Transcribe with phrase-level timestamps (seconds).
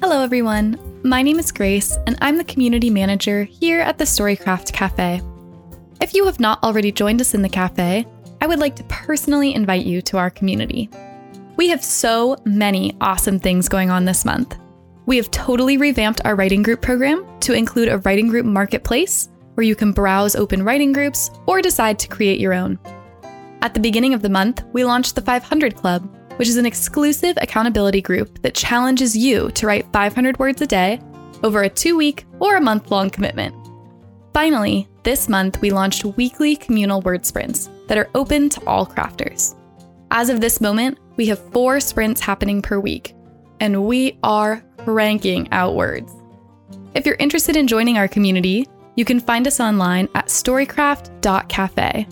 [0.00, 0.78] Hello, everyone.
[1.02, 5.20] My name is Grace, and I'm the community manager here at the Storycraft Cafe.
[6.00, 8.06] If you have not already joined us in the cafe,
[8.40, 10.88] I would like to personally invite you to our community.
[11.56, 14.56] We have so many awesome things going on this month.
[15.06, 19.66] We have totally revamped our writing group program to include a writing group marketplace where
[19.66, 22.78] you can browse open writing groups or decide to create your own.
[23.62, 27.36] At the beginning of the month, we launched the 500 Club, which is an exclusive
[27.40, 31.00] accountability group that challenges you to write 500 words a day
[31.42, 33.54] over a two week or a month long commitment.
[34.32, 39.56] Finally, this month we launched weekly communal word sprints that are open to all crafters.
[40.12, 43.14] As of this moment, we have four sprints happening per week,
[43.58, 46.12] and we are ranking out words.
[46.94, 52.06] If you're interested in joining our community, you can find us online at storycraft.cafe.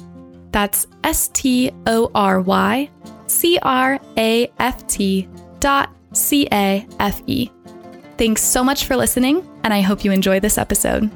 [0.50, 2.90] That's S T O R Y
[3.26, 5.28] C R A F T
[5.60, 7.50] dot C A F E.
[8.16, 11.10] Thanks so much for listening, and I hope you enjoy this episode.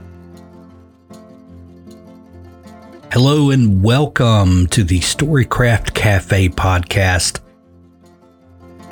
[3.13, 7.41] Hello, and welcome to the Storycraft Cafe podcast.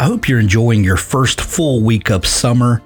[0.01, 2.83] I hope you're enjoying your first full week of summer.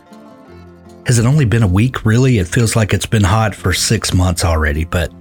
[1.06, 2.04] Has it only been a week?
[2.04, 2.38] Really?
[2.38, 5.12] It feels like it's been hot for six months already, but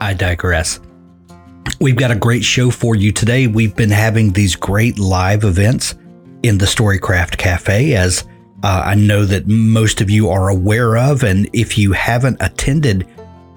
[0.00, 0.80] I digress.
[1.80, 3.46] We've got a great show for you today.
[3.46, 5.94] We've been having these great live events
[6.42, 8.24] in the Storycraft Cafe, as
[8.62, 11.22] uh, I know that most of you are aware of.
[11.22, 13.06] And if you haven't attended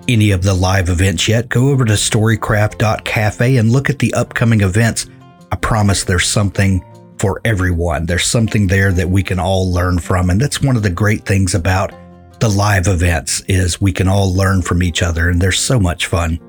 [0.07, 4.61] any of the live events yet, go over to storycraft.cafe and look at the upcoming
[4.61, 5.07] events.
[5.51, 6.83] I promise there's something
[7.19, 8.05] for everyone.
[8.05, 10.29] There's something there that we can all learn from.
[10.29, 11.93] And that's one of the great things about
[12.39, 16.07] the live events is we can all learn from each other and they're so much
[16.07, 16.39] fun.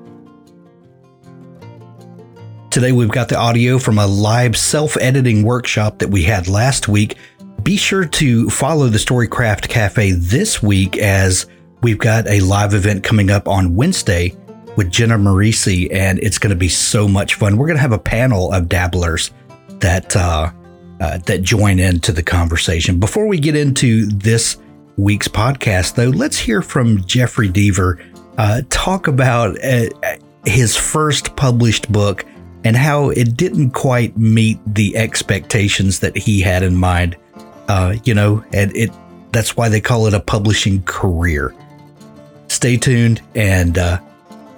[2.71, 6.87] Today, we've got the audio from a live self editing workshop that we had last
[6.87, 7.17] week.
[7.63, 11.47] Be sure to follow the Storycraft Cafe this week as
[11.81, 14.33] we've got a live event coming up on Wednesday
[14.77, 17.57] with Jenna Marisi, and it's going to be so much fun.
[17.57, 19.31] We're going to have a panel of dabblers
[19.79, 20.49] that uh,
[21.01, 23.01] uh, that join into the conversation.
[23.01, 24.55] Before we get into this
[24.95, 28.01] week's podcast, though, let's hear from Jeffrey Deaver
[28.37, 29.89] uh, talk about uh,
[30.45, 32.23] his first published book
[32.63, 37.17] and how it didn't quite meet the expectations that he had in mind.
[37.67, 38.91] Uh, you know, and it
[39.31, 41.55] that's why they call it a publishing career.
[42.47, 43.99] Stay tuned, and uh,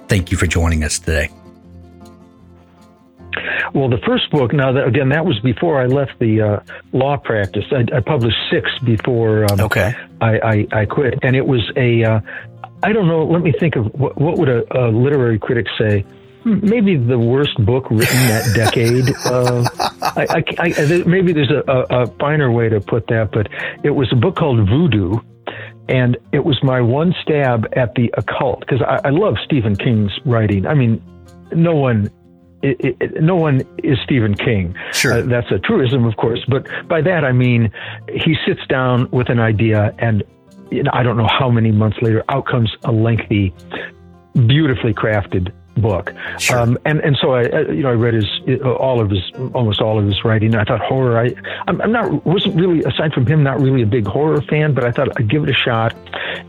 [0.08, 1.30] thank you for joining us today.
[3.72, 6.60] Well, the first book, now that, again, that was before I left the uh,
[6.92, 7.64] law practice.
[7.72, 9.94] I, I, published six before um, okay.
[10.20, 12.04] I, I, I, quit, and it was a.
[12.04, 12.20] Uh,
[12.82, 13.24] I don't know.
[13.24, 16.04] Let me think of what, what would a, a literary critic say
[16.44, 19.08] maybe the worst book written that decade.
[19.24, 19.64] Uh,
[20.02, 23.48] I, I, I, maybe there's a, a, finer way to put that, but
[23.82, 25.16] it was a book called Voodoo,
[25.88, 30.12] and it was my one stab at the occult because I, I, love Stephen King's
[30.24, 30.66] writing.
[30.66, 31.02] I mean,
[31.52, 32.10] no one.
[32.62, 34.74] It, it, no one is Stephen King.
[34.94, 35.18] Sure.
[35.18, 36.42] Uh, that's a truism, of course.
[36.48, 37.70] But by that, I mean
[38.08, 40.22] he sits down with an idea, and
[40.70, 43.52] you know, I don't know how many months later, out comes a lengthy,
[44.34, 46.12] beautifully crafted book.
[46.38, 46.58] Sure.
[46.58, 48.26] Um, and and so I, you know I read his
[48.62, 50.54] all of his almost all of his writing.
[50.54, 51.18] I thought horror.
[51.18, 51.34] I
[51.66, 54.84] I'm, I'm, not wasn't really aside from him not really a big horror fan, but
[54.84, 55.94] I thought I'd give it a shot.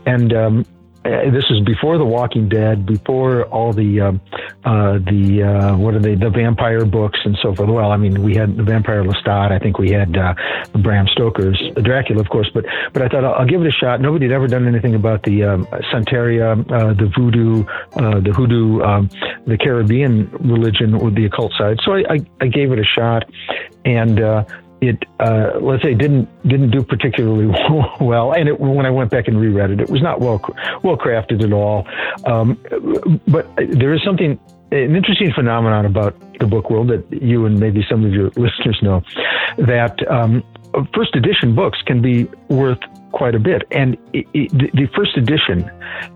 [0.06, 0.66] And um,
[1.06, 4.20] uh, this is before The Walking Dead, before all the um,
[4.64, 7.68] uh, the uh, what are they the vampire books and so forth.
[7.68, 9.52] Well, I mean, we had the Vampire Lestat.
[9.52, 10.34] I think we had uh,
[10.82, 12.50] Bram Stoker's Dracula, of course.
[12.52, 14.00] But but I thought I'll, I'll give it a shot.
[14.00, 17.64] Nobody had ever done anything about the um, Santeria, uh, the voodoo,
[17.94, 19.08] the hoodoo, um,
[19.46, 21.78] the Caribbean religion or the occult side.
[21.84, 23.30] So I, I, I gave it a shot,
[23.84, 24.20] and
[24.88, 27.46] it uh, let's say didn't didn't do particularly
[28.00, 28.32] well.
[28.32, 30.40] And it, when I went back and reread it it was not well
[30.82, 31.86] well crafted at all.
[32.24, 32.58] Um,
[33.26, 34.38] but there is something
[34.72, 38.78] an interesting phenomenon about the book world that you and maybe some of your listeners
[38.82, 39.02] know
[39.58, 40.42] that um,
[40.94, 42.80] first edition books can be worth
[43.12, 43.62] quite a bit.
[43.70, 45.70] And it, it, the first edition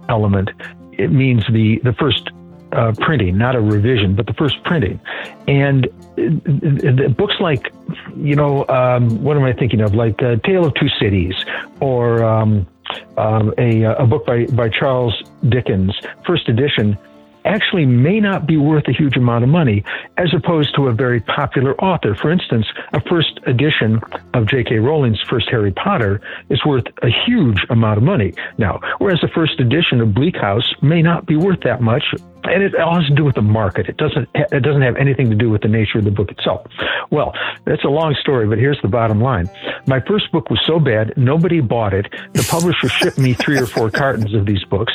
[0.09, 0.51] element
[0.93, 2.31] it means the the first
[2.73, 5.01] uh, printing, not a revision, but the first printing.
[5.47, 7.73] And the books like,
[8.17, 9.95] you know, um, what am I thinking of?
[9.95, 11.35] Like uh, Tale of Two Cities
[11.81, 12.67] or um,
[13.17, 15.95] um, a, a book by, by Charles Dickens,
[16.27, 16.99] first edition
[17.45, 19.85] actually may not be worth a huge amount of money
[20.19, 22.15] as opposed to a very popular author.
[22.15, 24.01] For instance, a first edition
[24.35, 24.79] of J.K.
[24.79, 29.59] Rowling's first Harry Potter is worth a huge amount of money now, whereas the first
[29.61, 32.05] edition of Bleak House may not be worth that much
[32.45, 33.89] and it all has to do with the market.
[33.89, 34.29] It doesn't.
[34.35, 36.67] It doesn't have anything to do with the nature of the book itself.
[37.11, 37.33] Well,
[37.65, 39.49] that's a long story, but here's the bottom line.
[39.87, 42.07] My first book was so bad, nobody bought it.
[42.33, 44.93] The publisher shipped me three or four cartons of these books,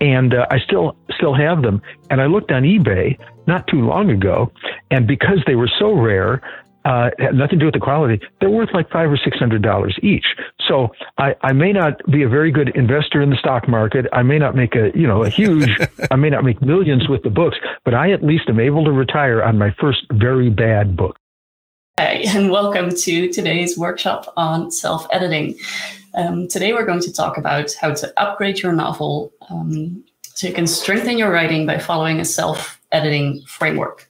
[0.00, 1.82] and uh, I still still have them.
[2.10, 4.52] And I looked on eBay not too long ago,
[4.90, 6.42] and because they were so rare,
[6.84, 8.20] uh, had nothing to do with the quality.
[8.40, 10.24] They're worth like five or six hundred dollars each.
[10.66, 10.88] So
[11.18, 14.06] I, I may not be a very good investor in the stock market.
[14.12, 15.70] I may not make a you know a huge.
[16.10, 18.92] I may not make millions with the books, but I at least am able to
[18.92, 21.16] retire on my first very bad book.
[21.98, 25.58] Hi, and welcome to today's workshop on self-editing.
[26.14, 30.54] Um, today we're going to talk about how to upgrade your novel um, so you
[30.54, 34.08] can strengthen your writing by following a self-editing framework.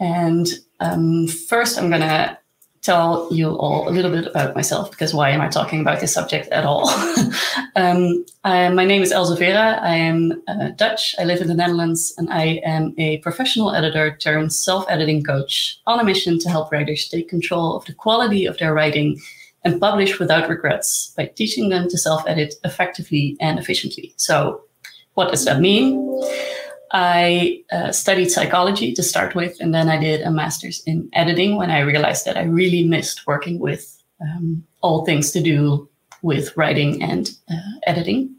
[0.00, 0.48] And
[0.80, 2.38] um, first, I'm going to
[2.86, 6.14] tell you all a little bit about myself because why am I talking about this
[6.14, 6.88] subject at all?
[7.76, 9.82] um, I, my name is Elzevera.
[9.82, 11.16] I am uh, Dutch.
[11.18, 15.80] I live in the Netherlands and I am a professional editor turned self editing coach
[15.86, 19.18] on a mission to help writers take control of the quality of their writing
[19.64, 24.14] and publish without regrets by teaching them to self edit effectively and efficiently.
[24.16, 24.62] So,
[25.14, 26.22] what does that mean?
[26.92, 31.56] I uh, studied psychology to start with, and then I did a master's in editing
[31.56, 35.88] when I realized that I really missed working with um, all things to do
[36.22, 38.34] with writing and uh, editing.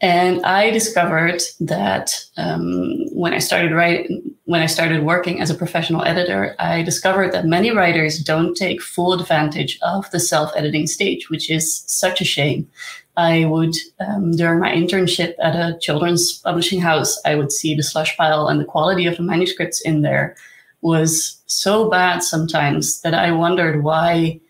[0.00, 5.54] And I discovered that um, when I started writing, when I started working as a
[5.54, 11.30] professional editor, I discovered that many writers don't take full advantage of the self-editing stage,
[11.30, 12.68] which is such a shame
[13.16, 17.82] I would, um, during my internship at a children's publishing house, I would see the
[17.82, 20.36] slush pile and the quality of the manuscripts in there
[20.80, 24.40] was so bad sometimes that I wondered why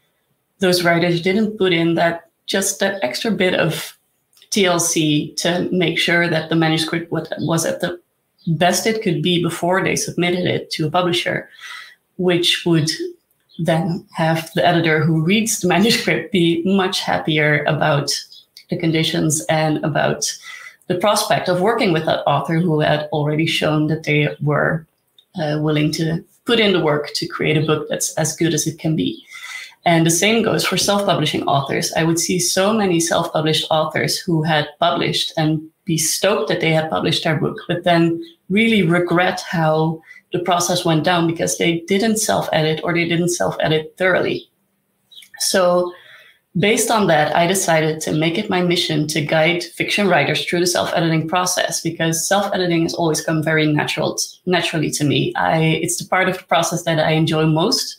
[0.58, 3.96] those writers didn't put in that just that extra bit of
[4.50, 8.00] TLC to make sure that the manuscript was at the
[8.46, 11.49] best it could be before they submitted it to a publisher,
[12.17, 12.90] which would
[13.58, 18.12] then have the editor who reads the manuscript be much happier about
[18.70, 20.25] the conditions and about
[20.87, 24.87] the prospect of working with that author who had already shown that they were
[25.40, 28.66] uh, willing to put in the work to create a book that's as good as
[28.66, 29.25] it can be.
[29.87, 31.93] And the same goes for self publishing authors.
[31.93, 36.60] I would see so many self published authors who had published and be stoked that
[36.60, 40.00] they had published their book, but then really regret how
[40.32, 44.49] the process went down because they didn't self edit or they didn't self edit thoroughly.
[45.40, 45.93] So
[46.56, 50.60] Based on that, I decided to make it my mission to guide fiction writers through
[50.60, 54.16] the self-editing process because self-editing has always come very natural
[54.46, 55.34] naturally to me.
[55.34, 57.98] I it's the part of the process that I enjoy most.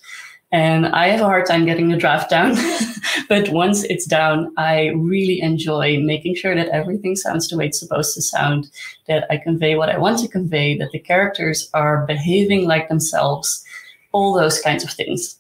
[0.54, 2.56] And I have a hard time getting the draft down.
[3.30, 7.80] but once it's down, I really enjoy making sure that everything sounds the way it's
[7.80, 8.70] supposed to sound,
[9.08, 13.66] that I convey what I want to convey, that the characters are behaving like themselves,
[14.14, 15.38] all those kinds of things.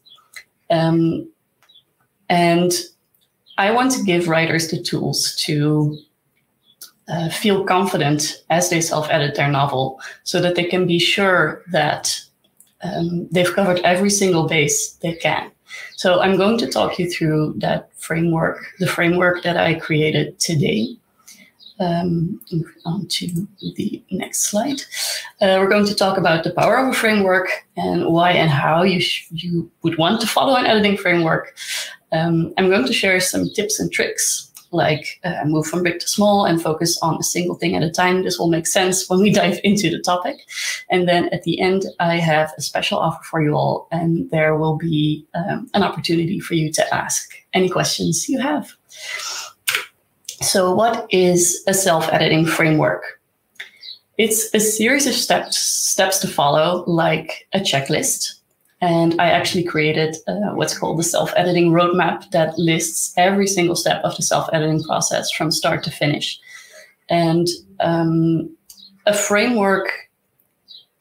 [0.69, 1.29] Um,
[2.27, 2.73] and
[3.57, 5.97] I want to give writers the tools to
[7.07, 11.63] uh, feel confident as they self edit their novel so that they can be sure
[11.71, 12.19] that
[12.83, 15.51] um, they've covered every single base they can.
[15.95, 20.97] So I'm going to talk you through that framework, the framework that I created today.
[21.77, 22.39] Um,
[22.85, 24.79] on to the next slide.
[25.41, 28.83] Uh, we're going to talk about the power of a framework and why and how
[28.83, 31.53] you sh- you would want to follow an editing framework.
[32.15, 36.07] Um, I'm going to share some tips and tricks like uh, move from big to
[36.07, 38.23] small and focus on a single thing at a time.
[38.23, 40.47] This will make sense when we dive into the topic.
[40.89, 44.55] And then at the end, I have a special offer for you all, and there
[44.57, 48.71] will be um, an opportunity for you to ask any questions you have.
[50.41, 53.03] So, what is a self editing framework?
[54.17, 58.35] It's a series of steps, steps to follow, like a checklist.
[58.81, 63.75] And I actually created uh, what's called the self editing roadmap that lists every single
[63.75, 66.39] step of the self editing process from start to finish.
[67.09, 67.47] And
[67.79, 68.55] um,
[69.05, 69.91] a framework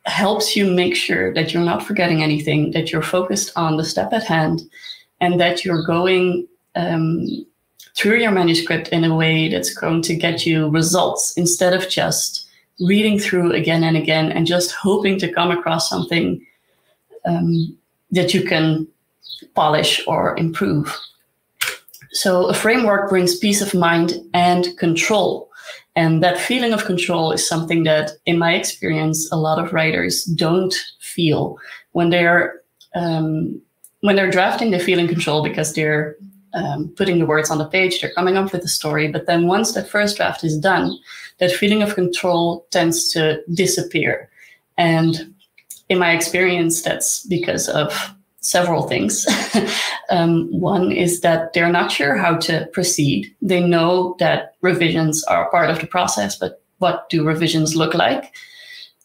[0.06, 4.12] helps you make sure that you're not forgetting anything, that you're focused on the step
[4.12, 4.62] at hand,
[5.20, 7.26] and that you're going um,
[7.96, 12.46] through your manuscript in a way that's going to get you results instead of just
[12.80, 16.44] reading through again and again and just hoping to come across something
[17.24, 17.76] um,
[18.10, 18.86] that you can
[19.54, 20.96] polish or improve.
[22.12, 25.50] So a framework brings peace of mind and control.
[25.96, 30.24] And that feeling of control is something that, in my experience, a lot of writers
[30.24, 31.56] don't feel
[31.92, 32.62] when they're
[32.94, 33.60] um,
[34.00, 34.70] when they're drafting.
[34.70, 36.16] They feel in control because they're
[36.54, 39.08] um, putting the words on the page, they're coming up with the story.
[39.08, 40.96] But then once that first draft is done,
[41.38, 44.30] that feeling of control tends to disappear.
[44.78, 45.33] And
[45.88, 49.26] in my experience, that's because of several things.
[50.10, 53.34] um, one is that they're not sure how to proceed.
[53.40, 58.34] They know that revisions are part of the process, but what do revisions look like?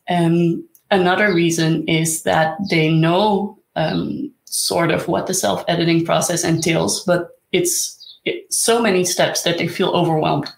[0.09, 6.43] Um, another reason is that they know um, sort of what the self editing process
[6.43, 7.95] entails, but it's,
[8.25, 10.51] it's so many steps that they feel overwhelmed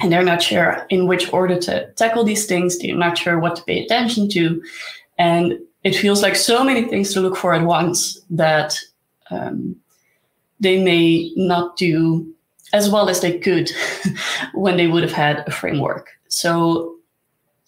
[0.00, 2.78] and they're not sure in which order to tackle these things.
[2.78, 4.62] They're not sure what to pay attention to.
[5.18, 8.78] And it feels like so many things to look for at once that
[9.30, 9.76] um,
[10.60, 12.32] they may not do
[12.72, 13.70] as well as they could
[14.54, 16.10] when they would have had a framework.
[16.28, 16.96] So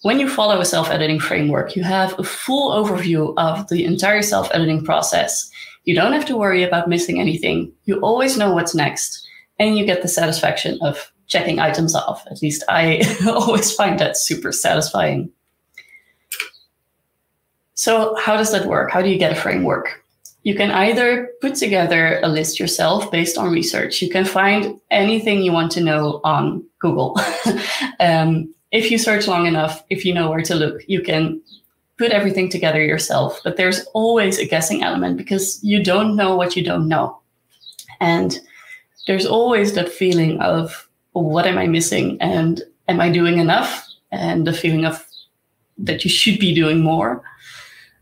[0.01, 4.85] when you follow a self-editing framework, you have a full overview of the entire self-editing
[4.85, 5.49] process.
[5.83, 7.71] You don't have to worry about missing anything.
[7.85, 9.27] You always know what's next,
[9.57, 12.25] and you get the satisfaction of checking items off.
[12.31, 15.31] At least I always find that super satisfying.
[17.79, 18.91] So, how does that work?
[18.91, 20.03] How do you get a framework?
[20.43, 24.01] You can either put together a list yourself based on research.
[24.01, 27.17] You can find anything you want to know on Google.
[28.01, 31.41] um, if you search long enough, if you know where to look, you can
[31.97, 33.39] put everything together yourself.
[33.45, 37.21] But there's always a guessing element because you don't know what you don't know.
[38.01, 38.41] And
[39.07, 43.87] there's always that feeling of what am I missing and am I doing enough?
[44.11, 45.05] And the feeling of
[45.77, 47.23] that you should be doing more.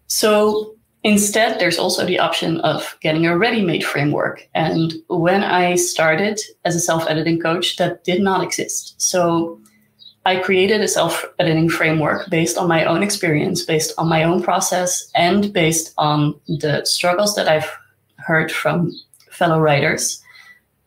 [0.07, 4.47] So instead, there's also the option of getting a ready made framework.
[4.53, 8.95] And when I started as a self editing coach, that did not exist.
[8.97, 9.59] So
[10.25, 14.41] I created a self editing framework based on my own experience, based on my own
[14.41, 17.69] process, and based on the struggles that I've
[18.17, 18.91] heard from
[19.29, 20.23] fellow writers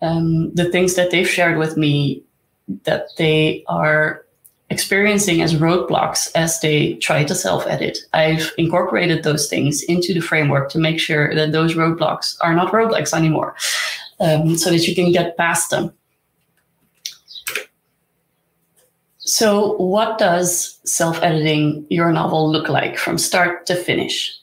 [0.02, 2.22] um, the things that they've shared with me
[2.84, 4.24] that they are
[4.70, 7.98] experiencing as roadblocks as they try to self edit.
[8.12, 12.72] I've incorporated those things into the framework to make sure that those roadblocks are not
[12.72, 13.56] roadblocks anymore
[14.20, 15.92] um, so that you can get past them.
[19.18, 24.36] So, what does self editing your novel look like from start to finish?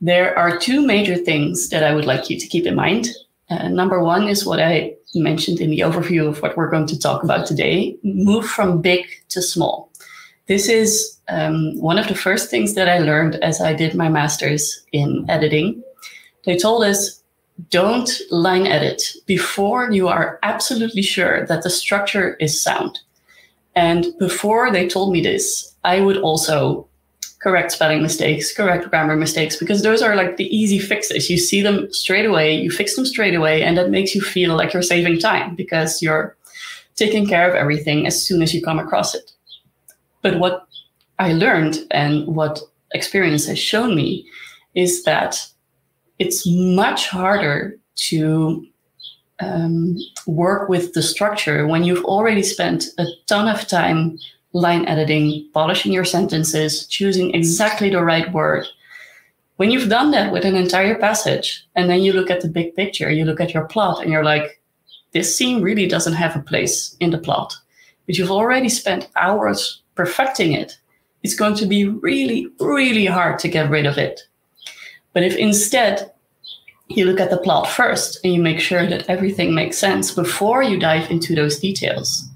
[0.00, 3.08] There are two major things that I would like you to keep in mind
[3.48, 6.98] uh, number one is what I mentioned in the overview of what we're going to
[6.98, 9.90] talk about today move from big to small.
[10.46, 14.08] This is um, one of the first things that I learned as I did my
[14.08, 15.82] master's in editing.
[16.44, 17.22] They told us
[17.70, 23.00] don't line edit before you are absolutely sure that the structure is sound.
[23.74, 26.86] And before they told me this, I would also
[27.46, 31.30] correct spelling mistakes, correct grammar mistakes, because those are like the easy fixes.
[31.30, 34.56] You see them straight away, you fix them straight away, and that makes you feel
[34.56, 36.36] like you're saving time because you're
[36.96, 39.30] taking care of everything as soon as you come across it.
[40.22, 40.66] But what
[41.20, 42.58] I learned and what
[42.90, 44.28] experience has shown me
[44.74, 45.46] is that
[46.18, 48.66] it's much harder to
[49.38, 54.18] um, work with the structure when you've already spent a ton of time
[54.56, 58.66] line editing, polishing your sentences, choosing exactly the right word.
[59.56, 62.74] When you've done that with an entire passage, and then you look at the big
[62.74, 64.60] picture, you look at your plot, and you're like,
[65.12, 67.54] this scene really doesn't have a place in the plot.
[68.06, 70.78] But you've already spent hours perfecting it.
[71.22, 74.20] It's going to be really, really hard to get rid of it.
[75.12, 76.12] But if instead
[76.88, 80.62] you look at the plot first and you make sure that everything makes sense before
[80.62, 82.28] you dive into those details,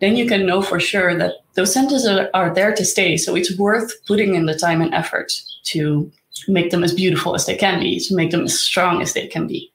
[0.00, 3.16] then you can know for sure that those centers are, are there to stay.
[3.16, 5.32] So it's worth putting in the time and effort
[5.64, 6.10] to
[6.48, 9.26] make them as beautiful as they can be, to make them as strong as they
[9.26, 9.72] can be.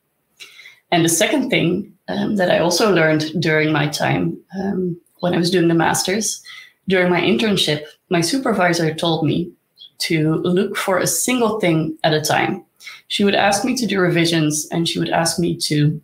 [0.92, 5.38] And the second thing um, that I also learned during my time um, when I
[5.38, 6.42] was doing the master's,
[6.88, 9.52] during my internship, my supervisor told me
[9.98, 12.64] to look for a single thing at a time.
[13.08, 16.02] She would ask me to do revisions and she would ask me to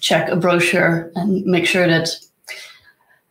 [0.00, 2.08] check a brochure and make sure that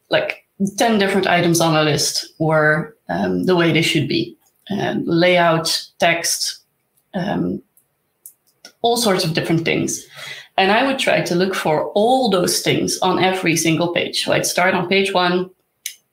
[0.09, 0.45] like
[0.77, 4.37] 10 different items on a list were um, the way they should be
[4.69, 6.59] um, layout, text,
[7.13, 7.61] um,
[8.81, 10.05] all sorts of different things.
[10.57, 14.23] And I would try to look for all those things on every single page.
[14.23, 15.49] So I'd start on page one,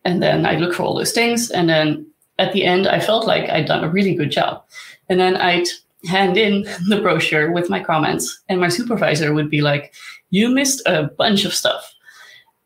[0.05, 1.51] And then I'd look for all those things.
[1.51, 2.07] And then
[2.39, 4.63] at the end, I felt like I'd done a really good job.
[5.09, 5.67] And then I'd
[6.07, 9.95] hand in the brochure with my comments, and my supervisor would be like,
[10.31, 11.94] You missed a bunch of stuff.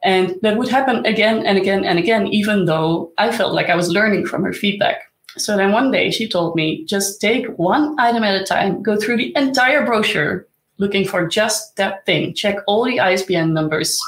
[0.08, 3.76] And that would happen again and again and again, even though I felt like I
[3.76, 5.02] was learning from her feedback.
[5.36, 8.96] So then one day she told me, just take one item at a time, go
[8.96, 10.46] through the entire brochure
[10.78, 14.00] looking for just that thing, check all the ISBN numbers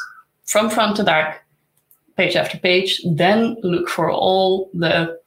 [0.46, 1.44] from front to back,
[2.16, 5.20] page after page, then look for all the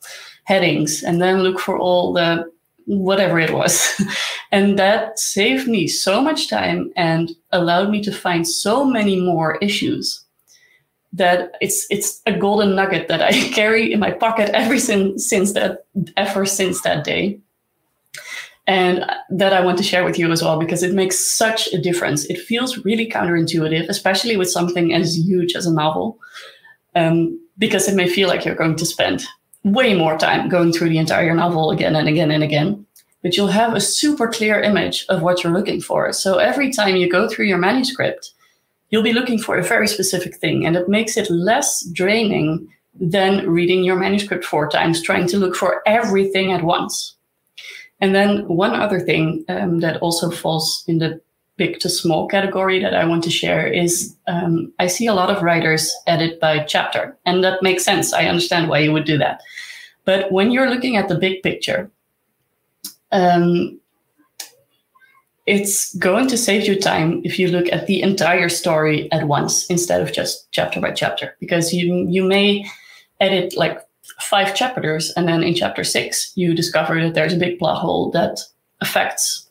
[0.45, 2.51] headings, and then look for all the
[2.87, 4.01] whatever it was.
[4.51, 9.57] and that saved me so much time and allowed me to find so many more
[9.57, 10.22] issues
[11.13, 15.53] that it's it's a golden nugget that I carry in my pocket ever since since
[15.53, 15.85] that
[16.17, 17.39] ever since that day.
[18.65, 21.81] And that I want to share with you as well because it makes such a
[21.81, 22.23] difference.
[22.25, 26.17] It feels really counterintuitive, especially with something as huge as a novel,
[26.95, 29.25] um, because it may feel like you're going to spend
[29.65, 32.85] way more time going through the entire novel again and again and again.
[33.21, 36.13] But you'll have a super clear image of what you're looking for.
[36.13, 38.32] So every time you go through your manuscript,
[38.93, 43.49] you'll be looking for a very specific thing, and it makes it less draining than
[43.49, 47.15] reading your manuscript four times, trying to look for everything at once.
[48.01, 51.19] And then one other thing um, that also falls in the
[51.57, 55.31] big to small category that I want to share is um, I see a lot
[55.31, 58.13] of writers edit by chapter, and that makes sense.
[58.13, 59.41] I understand why you would do that.
[60.05, 61.89] But when you're looking at the big picture,
[63.11, 63.79] um,
[65.45, 69.65] it's going to save you time if you look at the entire story at once
[69.67, 72.65] instead of just chapter by chapter because you you may
[73.19, 73.79] edit like
[74.21, 78.09] five chapters and then in chapter six you discover that there's a big plot hole
[78.11, 78.39] that
[78.79, 79.49] affects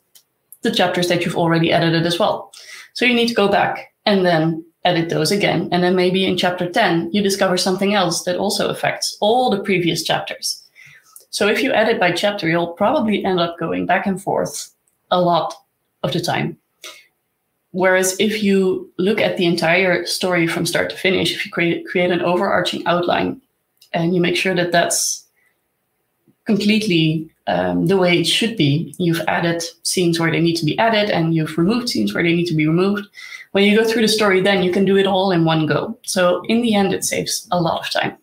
[0.62, 2.52] the chapters that you've already edited as well.
[2.94, 5.68] So you need to go back and then edit those again.
[5.72, 9.62] And then maybe in chapter 10 you discover something else that also affects all the
[9.62, 10.62] previous chapters.
[11.30, 14.70] So if you edit by chapter you'll probably end up going back and forth
[15.10, 15.54] a lot
[16.02, 16.56] of the time.
[17.72, 21.86] Whereas if you look at the entire story from start to finish, if you create,
[21.86, 23.40] create an overarching outline
[23.92, 25.24] and you make sure that that's
[26.44, 30.78] completely um, the way it should be, you've added scenes where they need to be
[30.78, 33.06] added and you've removed scenes where they need to be removed.
[33.52, 35.98] When you go through the story, then you can do it all in one go.
[36.02, 38.18] So in the end, it saves a lot of time.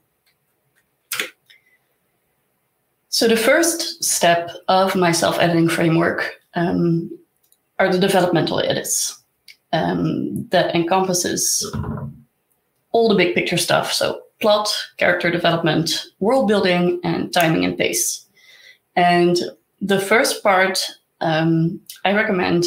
[3.09, 7.09] So the first step of my self-editing framework um,
[7.79, 9.21] are the developmental edits
[9.73, 11.65] um, that encompasses
[12.91, 13.91] all the big picture stuff.
[13.91, 18.25] So plot, character development, world building, and timing and pace.
[18.95, 19.37] And
[19.81, 20.79] the first part,
[21.21, 22.65] um, I recommend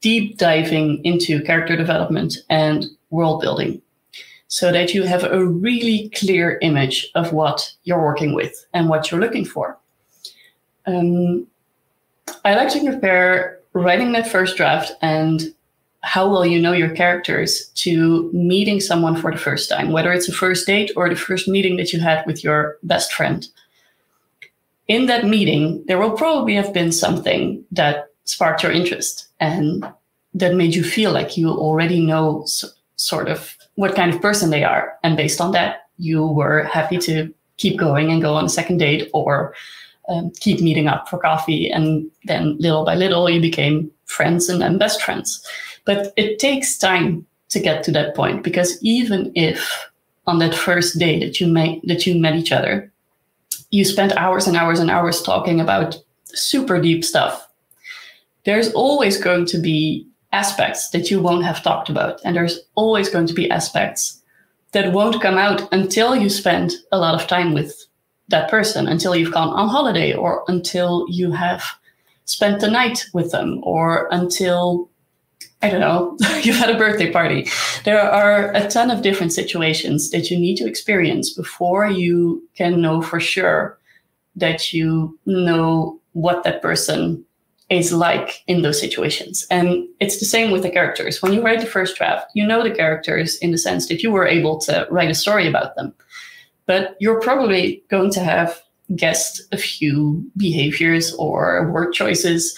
[0.00, 3.82] deep diving into character development and world building
[4.48, 9.10] so that you have a really clear image of what you're working with and what
[9.10, 9.78] you're looking for.
[10.86, 11.46] Um,
[12.44, 15.54] I like to compare writing that first draft and
[16.02, 20.28] how well you know your characters to meeting someone for the first time, whether it's
[20.28, 23.46] a first date or the first meeting that you had with your best friend.
[24.88, 29.84] In that meeting, there will probably have been something that sparked your interest and
[30.34, 34.50] that made you feel like you already know so, sort of what kind of person
[34.50, 34.94] they are.
[35.02, 38.78] And based on that, you were happy to keep going and go on a second
[38.78, 39.54] date or
[40.10, 41.70] um, keep meeting up for coffee.
[41.70, 45.46] And then little by little, you became friends and then best friends.
[45.86, 49.90] But it takes time to get to that point because even if
[50.26, 52.92] on that first day that you met that you met each other,
[53.70, 55.96] you spent hours and hours and hours talking about
[56.26, 57.46] super deep stuff.
[58.44, 63.08] There's always going to be aspects that you won't have talked about, and there's always
[63.08, 64.22] going to be aspects
[64.72, 67.86] that won't come out until you spend a lot of time with
[68.30, 71.62] that person until you've gone on holiday or until you have
[72.24, 74.88] spent the night with them or until
[75.62, 77.46] I don't know, you've had a birthday party.
[77.84, 82.80] There are a ton of different situations that you need to experience before you can
[82.80, 83.78] know for sure
[84.36, 87.24] that you know what that person
[87.68, 89.46] is like in those situations.
[89.50, 91.22] And it's the same with the characters.
[91.22, 94.10] When you write the first draft, you know the characters in the sense that you
[94.10, 95.94] were able to write a story about them
[96.70, 98.62] but you're probably going to have
[98.94, 102.56] guessed a few behaviors or word choices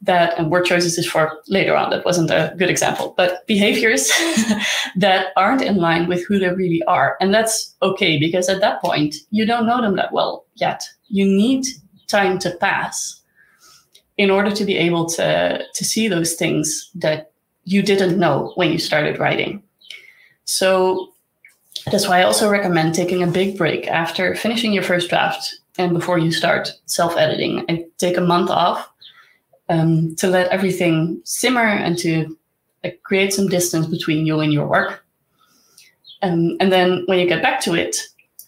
[0.00, 4.08] that and word choices is for later on that wasn't a good example but behaviors
[4.96, 7.18] that aren't in line with who they really are.
[7.20, 10.82] And that's okay because at that point you don't know them that well yet.
[11.08, 11.66] You need
[12.08, 13.20] time to pass
[14.16, 17.32] in order to be able to to see those things that
[17.64, 19.62] you didn't know when you started writing.
[20.46, 21.12] So
[21.90, 25.94] that's why I also recommend taking a big break after finishing your first draft and
[25.94, 27.64] before you start self editing.
[27.68, 28.90] I take a month off
[29.68, 32.36] um, to let everything simmer and to
[32.84, 35.04] like, create some distance between you and your work.
[36.22, 37.96] Um, and then when you get back to it,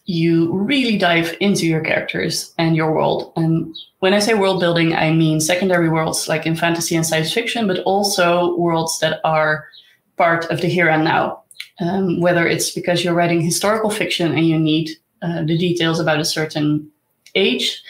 [0.04, 3.32] you really dive into your characters and your world.
[3.36, 7.32] And when I say world building, I mean secondary worlds like in fantasy and science
[7.32, 9.68] fiction, but also worlds that are
[10.16, 11.41] part of the here and now.
[11.80, 14.90] Um, whether it's because you're writing historical fiction and you need
[15.22, 16.90] uh, the details about a certain
[17.34, 17.82] age,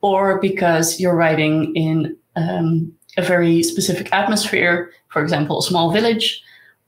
[0.00, 6.42] or because you're writing in um, a very specific atmosphere, for example, a small village,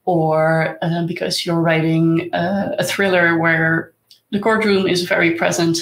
[0.04, 3.92] or uh, because you're writing uh, a thriller where
[4.32, 5.78] the courtroom is very present.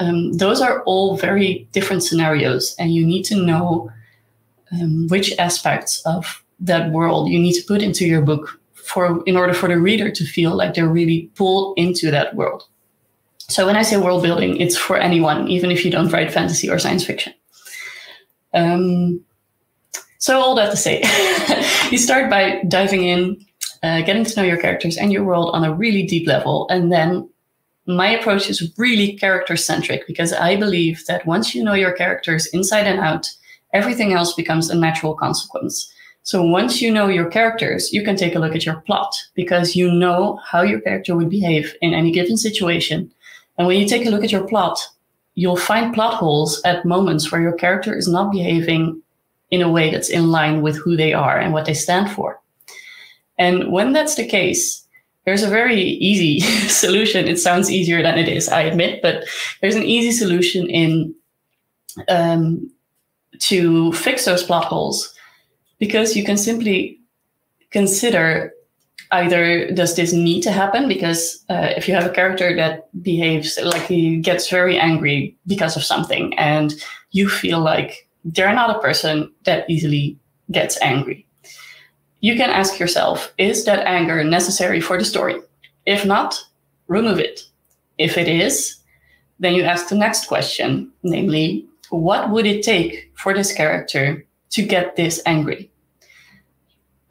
[0.00, 3.92] Um, those are all very different scenarios, and you need to know
[4.72, 9.36] um, which aspects of that world you need to put into your book for in
[9.36, 12.64] order for the reader to feel like they're really pulled into that world.
[13.48, 16.70] So when I say world building, it's for anyone, even if you don't write fantasy
[16.70, 17.34] or science fiction.
[18.54, 19.20] Um,
[20.18, 21.02] so all that to say,
[21.90, 23.44] you start by diving in,
[23.82, 26.92] uh, getting to know your characters and your world on a really deep level, and
[26.92, 27.28] then
[27.86, 32.46] my approach is really character centric because I believe that once you know your characters
[32.46, 33.28] inside and out,
[33.72, 35.92] everything else becomes a natural consequence.
[36.24, 39.74] So once you know your characters, you can take a look at your plot because
[39.74, 43.10] you know how your character would behave in any given situation.
[43.58, 44.78] And when you take a look at your plot,
[45.34, 49.02] you'll find plot holes at moments where your character is not behaving
[49.50, 52.40] in a way that's in line with who they are and what they stand for.
[53.38, 54.86] And when that's the case,
[55.24, 57.26] there's a very easy solution.
[57.26, 59.24] It sounds easier than it is, I admit, but
[59.60, 61.14] there's an easy solution in
[62.08, 62.70] um,
[63.40, 65.12] to fix those plot holes
[65.82, 66.98] because you can simply
[67.70, 68.52] consider
[69.10, 73.58] either does this need to happen because uh, if you have a character that behaves
[73.72, 76.74] like he gets very angry because of something and
[77.10, 80.16] you feel like they're not a person that easily
[80.50, 81.26] gets angry
[82.22, 85.34] you can ask yourself is that anger necessary for the story?
[85.86, 86.40] If not,
[86.86, 87.40] remove it.
[87.98, 88.76] If it is,
[89.40, 94.62] then you ask the next question, namely, what would it take for this character to
[94.62, 95.71] get this angry?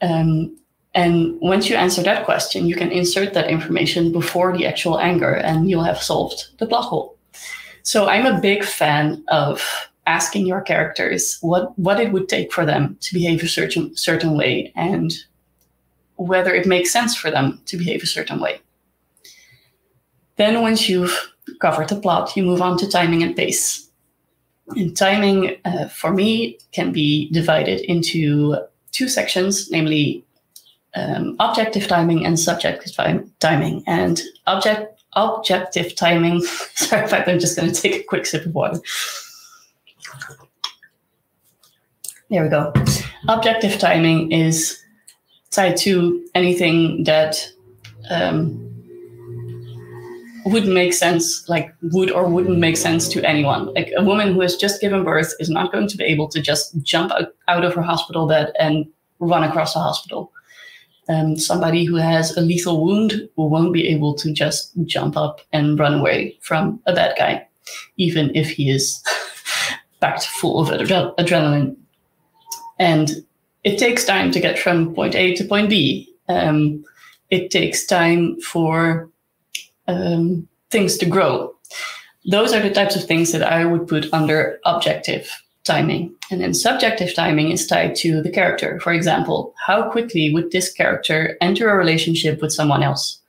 [0.02, 0.56] Um,
[0.94, 5.32] and once you answer that question, you can insert that information before the actual anger
[5.32, 7.16] and you'll have solved the plot hole.
[7.82, 12.66] So I'm a big fan of asking your characters what what it would take for
[12.66, 15.12] them to behave a certain certain way and
[16.16, 18.60] whether it makes sense for them to behave a certain way.
[20.36, 23.88] Then once you've covered the plot, you move on to timing and pace.
[24.68, 28.56] And timing, uh, for me, can be divided into
[28.92, 30.24] two sections, namely
[30.94, 33.82] um, objective timing and subjective time- timing.
[33.86, 36.42] And object objective timing.
[36.74, 38.80] Sorry, in fact, I'm just going to take a quick sip of water.
[42.30, 42.72] There we go.
[43.28, 44.78] Objective timing is
[45.50, 47.46] tied to anything that
[48.08, 48.61] um,
[50.44, 53.72] would make sense, like would or wouldn't make sense to anyone.
[53.74, 56.40] Like a woman who has just given birth is not going to be able to
[56.40, 57.12] just jump
[57.48, 58.86] out, of her hospital bed and
[59.18, 60.32] run across the hospital.
[61.08, 65.78] Um, somebody who has a lethal wound won't be able to just jump up and
[65.78, 67.46] run away from a bad guy,
[67.96, 69.02] even if he is
[70.00, 71.76] packed full of adre- adrenaline.
[72.78, 73.24] And
[73.64, 76.12] it takes time to get from point A to point B.
[76.28, 76.84] Um,
[77.30, 79.08] it takes time for
[79.88, 81.54] um, things to grow.
[82.30, 85.30] Those are the types of things that I would put under objective
[85.64, 86.14] timing.
[86.30, 88.80] And then subjective timing is tied to the character.
[88.80, 93.20] For example, how quickly would this character enter a relationship with someone else?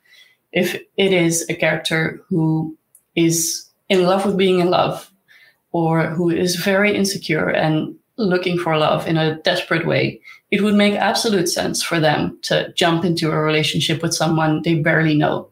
[0.52, 2.76] If it is a character who
[3.14, 5.10] is in love with being in love,
[5.74, 10.20] or who is very insecure and looking for love in a desperate way,
[10.52, 14.76] it would make absolute sense for them to jump into a relationship with someone they
[14.76, 15.50] barely know.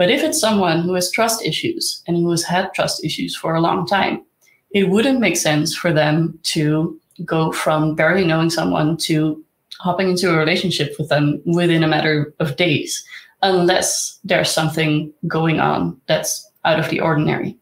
[0.00, 3.54] But if it's someone who has trust issues and who has had trust issues for
[3.54, 4.24] a long time,
[4.70, 9.44] it wouldn't make sense for them to go from barely knowing someone to
[9.78, 13.04] hopping into a relationship with them within a matter of days,
[13.42, 17.58] unless there's something going on that's out of the ordinary.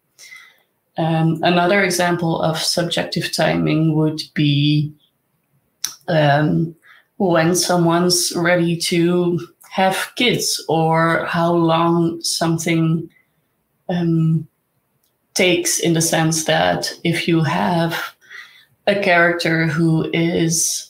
[0.96, 4.92] Um, another example of subjective timing would be
[6.06, 6.76] um,
[7.16, 13.08] when someone's ready to have kids or how long something
[13.88, 14.46] um,
[15.34, 18.14] takes in the sense that if you have
[18.86, 20.84] a character who is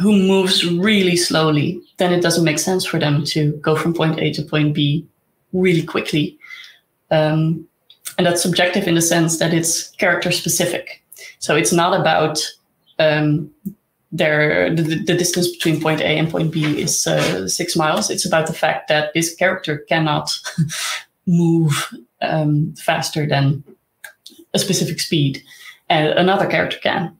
[0.00, 4.18] who moves really slowly then it doesn't make sense for them to go from point
[4.20, 5.06] a to point b
[5.54, 6.38] really quickly.
[7.10, 7.66] Um,
[8.18, 11.02] and that's subjective in the sense that it's character specific.
[11.38, 12.40] So it's not about
[12.98, 13.50] um,
[14.14, 18.10] their the, the, distance between point A and point B is uh, six miles.
[18.10, 20.30] It's about the fact that this character cannot
[21.26, 23.64] move um, faster than
[24.54, 25.42] a specific speed,
[25.88, 27.16] and another character can.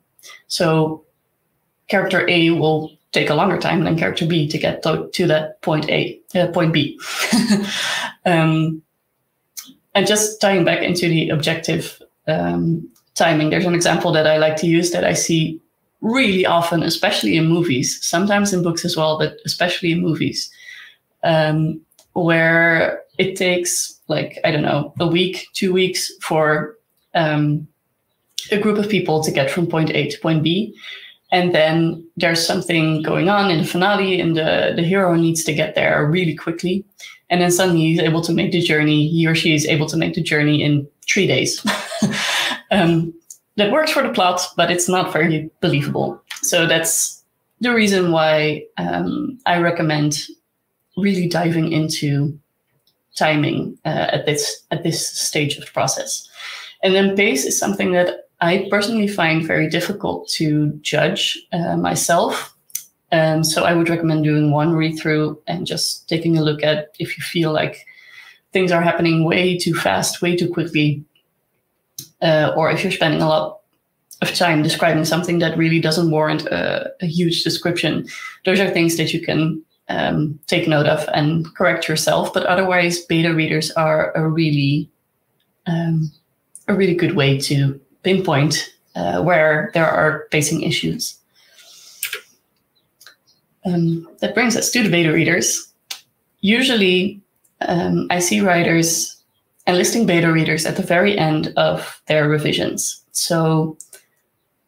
[0.47, 1.05] So
[1.89, 5.61] character A will take a longer time than character B to get to, to that
[5.63, 6.99] point A, uh, point B.
[8.25, 8.83] um,
[9.97, 14.57] and just tying back into the objective um, timing, there's an example that I like
[14.59, 15.61] to use that I see
[16.05, 20.51] really often, especially in movies, sometimes in books as well, but especially in movies,
[21.25, 21.81] um,
[22.13, 26.77] where it takes like, I don't know, a week, two weeks for
[27.15, 27.67] um,
[28.53, 30.77] a group of people to get from point A to point B.
[31.33, 35.55] And then there's something going on in the finale, and the, the hero needs to
[35.55, 36.85] get there really quickly.
[37.31, 39.97] And then suddenly he's able to make the journey, he or she is able to
[39.97, 41.65] make the journey in three days.
[42.71, 43.15] um,
[43.57, 46.21] that works for the plot, but it's not very believable.
[46.43, 47.23] So that's
[47.61, 50.27] the reason why um, I recommend
[50.97, 52.39] really diving into
[53.17, 56.29] timing uh, at this at this stage of the process.
[56.83, 62.55] And then pace is something that I personally find very difficult to judge uh, myself.
[63.13, 66.95] Um, so I would recommend doing one read through and just taking a look at
[66.99, 67.87] if you feel like
[68.53, 71.05] things are happening way too fast, way too quickly,
[72.25, 73.61] uh, or if you're spending a lot
[74.23, 78.07] of time describing something that really doesn't warrant a, a huge description.
[78.45, 82.33] Those are things that you can um, take note of and correct yourself.
[82.33, 84.91] But otherwise, beta readers are a really
[85.67, 86.11] um,
[86.69, 91.19] a really good way to pinpoint uh, where there are facing issues.
[93.67, 95.73] Um, that brings us to the beta readers.
[96.41, 97.23] Usually,
[97.63, 99.14] um, I see writers
[99.67, 103.03] enlisting beta readers at the very end of their revisions.
[103.13, 103.79] So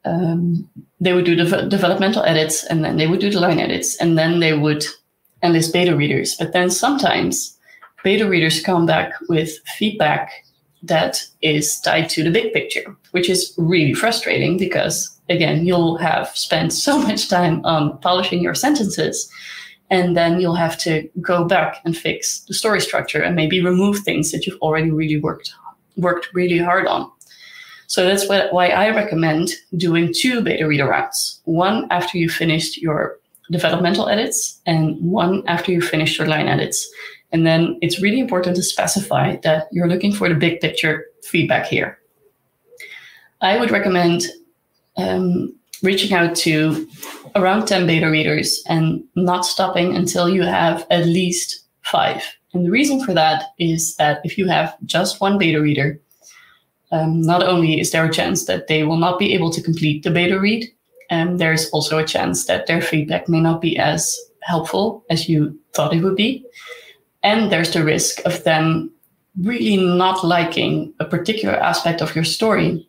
[0.05, 3.95] um, they would do the developmental edits and then they would do the line edits
[3.97, 4.85] and then they would
[5.43, 6.35] enlist beta readers.
[6.35, 7.57] But then sometimes
[8.03, 10.31] beta readers come back with feedback
[10.83, 16.29] that is tied to the big picture, which is really frustrating because, again, you'll have
[16.29, 19.29] spent so much time on polishing your sentences.
[19.89, 23.99] And then you'll have to go back and fix the story structure and maybe remove
[23.99, 25.53] things that you've already really worked
[25.95, 27.11] worked really hard on.
[27.87, 31.41] So that's what, why I recommend doing two beta reader rounds.
[31.45, 33.17] One after you finished your
[33.49, 36.87] developmental edits and one after you finished your line edits.
[37.31, 41.65] And then it's really important to specify that you're looking for the big picture feedback
[41.65, 41.97] here.
[43.41, 44.25] I would recommend
[44.97, 46.87] um, reaching out to
[47.35, 52.23] around 10 beta readers and not stopping until you have at least five.
[52.53, 55.99] And the reason for that is that if you have just one beta reader,
[56.91, 60.03] um, not only is there a chance that they will not be able to complete
[60.03, 60.65] the beta read,
[61.09, 65.57] um, there's also a chance that their feedback may not be as helpful as you
[65.73, 66.45] thought it would be.
[67.23, 68.91] And there's the risk of them
[69.41, 72.87] really not liking a particular aspect of your story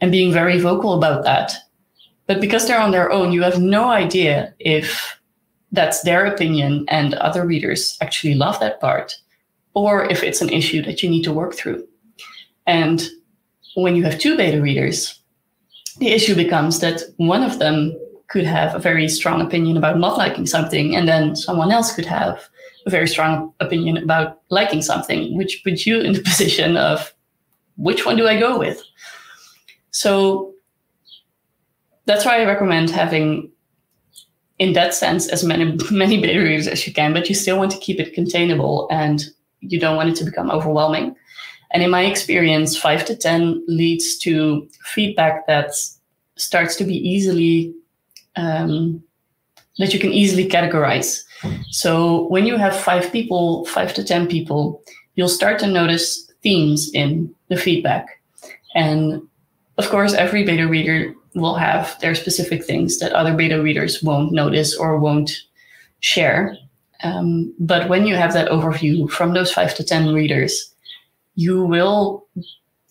[0.00, 1.52] and being very vocal about that.
[2.32, 5.20] But because they're on their own, you have no idea if
[5.70, 9.18] that's their opinion and other readers actually love that part,
[9.74, 11.86] or if it's an issue that you need to work through.
[12.66, 13.06] And
[13.74, 15.20] when you have two beta readers,
[15.98, 17.94] the issue becomes that one of them
[18.28, 22.06] could have a very strong opinion about not liking something, and then someone else could
[22.06, 22.48] have
[22.86, 27.12] a very strong opinion about liking something, which puts you in the position of
[27.76, 28.82] which one do I go with?
[29.90, 30.51] So
[32.06, 33.50] that's why I recommend having,
[34.58, 37.72] in that sense, as many many beta readers as you can, but you still want
[37.72, 39.24] to keep it containable and
[39.60, 41.14] you don't want it to become overwhelming.
[41.72, 45.72] And in my experience, five to 10 leads to feedback that
[46.36, 47.74] starts to be easily,
[48.36, 49.02] um,
[49.78, 51.24] that you can easily categorize.
[51.70, 54.82] So when you have five people, five to 10 people,
[55.14, 58.20] you'll start to notice themes in the feedback.
[58.74, 59.22] And
[59.78, 64.32] of course, every beta reader will have their specific things that other beta readers won't
[64.32, 65.42] notice or won't
[66.00, 66.56] share.
[67.02, 70.72] Um, but when you have that overview from those five to 10 readers,
[71.34, 72.26] you will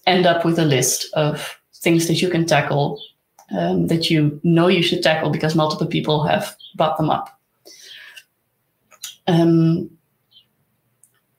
[0.07, 2.99] end up with a list of things that you can tackle
[3.51, 7.39] um, that you know you should tackle because multiple people have brought them up.
[9.27, 9.89] Um,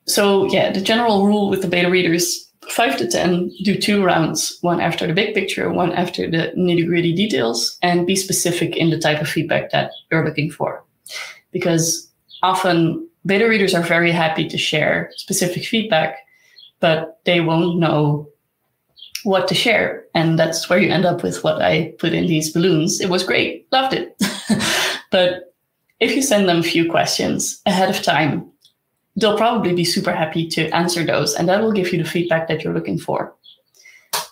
[0.06, 4.58] so yeah, the general rule with the beta readers, five to 10, do two rounds,
[4.62, 8.88] one after the big picture, one after the nitty gritty details, and be specific in
[8.88, 10.82] the type of feedback that you're looking for.
[11.50, 12.10] Because
[12.42, 16.16] often beta readers are very happy to share specific feedback,
[16.80, 18.28] but they won't know
[19.24, 20.04] what to share.
[20.14, 23.00] And that's where you end up with what I put in these balloons.
[23.00, 24.16] It was great, loved it.
[25.10, 25.54] but
[26.00, 28.51] if you send them a few questions ahead of time,
[29.16, 32.48] they'll probably be super happy to answer those, and that will give you the feedback
[32.48, 33.34] that you're looking for.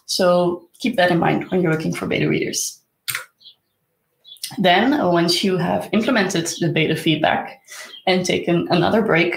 [0.07, 2.81] So keep that in mind when you're looking for beta readers.
[4.59, 7.61] Then, once you have implemented the beta feedback
[8.07, 9.37] and taken another break,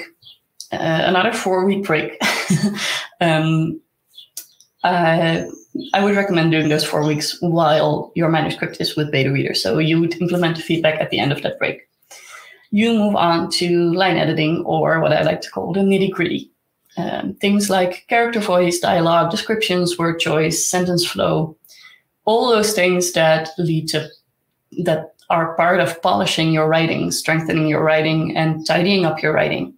[0.71, 2.19] uh, another four week break,
[3.21, 3.79] um,
[4.83, 5.43] uh,
[5.93, 9.53] I would recommend doing those four weeks while your manuscript is with beta reader.
[9.53, 11.87] So you would implement the feedback at the end of that break.
[12.73, 16.49] You move on to line editing, or what I like to call the nitty gritty.
[16.97, 21.55] Um, things like character voice, dialogue, descriptions, word choice, sentence flow,
[22.25, 24.09] all those things that lead to
[24.83, 29.75] that are part of polishing your writing, strengthening your writing, and tidying up your writing.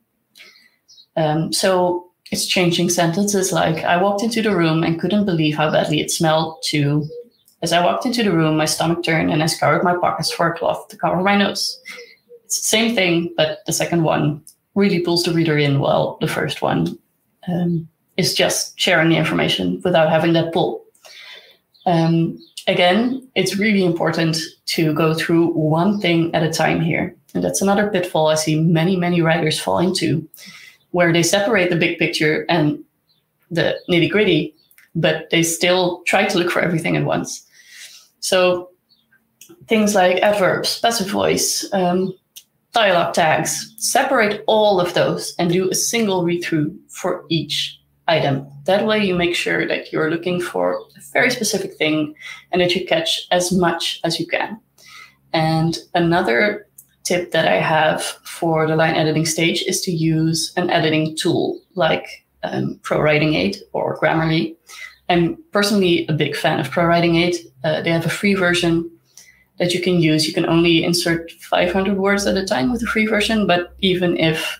[1.18, 5.70] Um, so it's changing sentences like I walked into the room and couldn't believe how
[5.70, 7.06] badly it smelled to
[7.62, 10.48] as I walked into the room, my stomach turned and I scoured my pockets for
[10.48, 11.82] a cloth to cover my nose.
[12.64, 14.42] Same thing, but the second one
[14.76, 16.98] really pulls the reader in while the first one
[17.48, 17.88] um,
[18.18, 20.84] is just sharing the information without having that pull.
[21.86, 22.38] Um,
[22.68, 24.38] again, it's really important
[24.68, 27.16] to go through one thing at a time here.
[27.34, 30.28] And that's another pitfall I see many, many writers fall into,
[30.92, 32.84] where they separate the big picture and
[33.52, 34.56] the nitty gritty,
[34.96, 37.46] but they still try to look for everything at once.
[38.22, 38.70] So
[39.68, 42.14] things like adverbs, passive voice, um,
[42.76, 48.46] dialogue tags, separate all of those and do a single read through for each item.
[48.66, 52.16] That way, you make sure that you're looking for a very specific thing
[52.52, 54.60] and that you catch as much as you can.
[55.32, 56.68] And another
[57.06, 61.62] tip that I have for the line editing stage is to use an editing tool
[61.76, 64.56] like um, ProWritingAid or Grammarly.
[65.08, 67.36] I'm personally a big fan of ProWritingAid.
[67.64, 68.92] Uh, they have a free version
[69.58, 70.28] that you can use.
[70.28, 74.18] You can only insert 500 words at a time with the free version, but even
[74.18, 74.60] if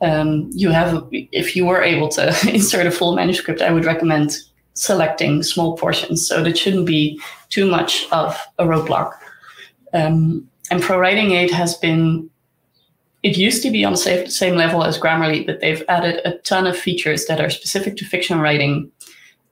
[0.00, 4.36] um, you have, if you were able to insert a full manuscript, I would recommend
[4.74, 6.26] selecting small portions.
[6.26, 9.12] So that shouldn't be too much of a roadblock.
[9.92, 12.28] Um, and ProWritingAid has been,
[13.22, 16.66] it used to be on the same level as Grammarly, but they've added a ton
[16.66, 18.90] of features that are specific to fiction writing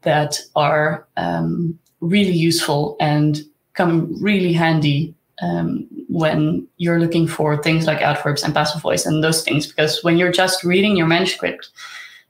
[0.03, 3.43] that are um, really useful and
[3.75, 9.25] come really handy um, when you're looking for things like adverbs and passive voice and
[9.25, 9.67] those things.
[9.67, 11.71] Because when you're just reading your manuscript,